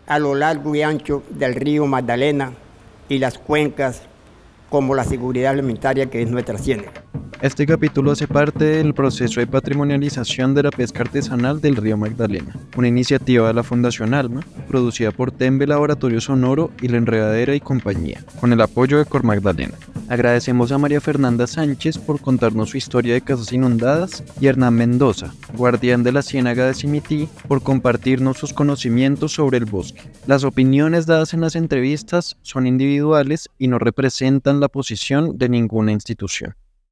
a 0.06 0.20
lo 0.20 0.36
largo 0.36 0.76
y 0.76 0.82
ancho 0.82 1.24
del 1.30 1.56
río 1.56 1.86
Magdalena 1.88 2.54
y 3.10 3.20
las 3.20 3.38
cuencas 3.38 4.04
como 4.70 4.96
la 4.96 5.04
seguridad 5.04 5.52
alimentaria 5.52 6.10
que 6.10 6.22
es 6.22 6.30
nuestra 6.30 6.56
hacienda. 6.56 6.92
Este 7.44 7.66
capítulo 7.66 8.12
hace 8.12 8.26
parte 8.26 8.64
del 8.64 8.94
proceso 8.94 9.42
de 9.42 9.48
patrimonialización 9.48 10.54
de 10.54 10.64
la 10.64 10.72
pesca 10.72 11.02
artesanal 11.02 11.60
del 11.60 11.76
río 11.76 11.98
Magdalena, 11.98 12.56
una 12.78 12.88
iniciativa 12.88 13.50
de 13.50 13.54
la 13.54 13.64
Fundación 13.64 14.14
Alma, 14.14 14.40
producida 14.70 15.12
por 15.12 15.34
Tembe 15.34 15.68
Laboratorio 15.68 16.22
Sonoro 16.22 16.72
y 16.82 16.88
La 16.88 17.00
Enredadera 17.00 17.54
y 17.54 17.60
Compañía, 17.60 18.24
con 18.40 18.54
el 18.54 18.62
apoyo 18.62 18.98
de 18.98 19.04
Cor 19.04 19.26
Magdalena. 19.26 19.74
Agradecemos 20.08 20.72
a 20.72 20.78
María 20.78 21.02
Fernanda 21.02 21.46
Sánchez 21.46 21.98
por 21.98 22.22
contarnos 22.22 22.70
su 22.70 22.78
historia 22.78 23.14
de 23.14 23.20
casas 23.20 23.52
inundadas 23.52 24.24
y 24.40 24.48
Hernán 24.48 24.76
Mendoza, 24.76 25.34
guardián 25.58 26.04
de 26.04 26.14
la 26.14 26.22
Ciénaga 26.22 26.66
de 26.66 26.74
Cimití, 26.74 27.28
por 27.50 27.62
compartirnos 27.62 28.38
sus 28.38 28.54
conocimientos 28.54 29.34
sobre 29.34 29.58
el 29.58 29.66
bosque. 29.66 30.02
Las 30.28 30.46
opiniones 30.46 31.08
dadas 31.08 31.34
en 31.34 31.42
las 31.42 31.58
entrevistas 31.58 32.38
son 32.42 32.68
individuales 32.68 33.50
y 33.60 33.68
no 33.68 33.80
representan 33.80 34.62
la 34.62 34.70
posición 34.70 35.38
de 35.38 35.50
ninguna 35.50 35.92
institución. 35.92 36.56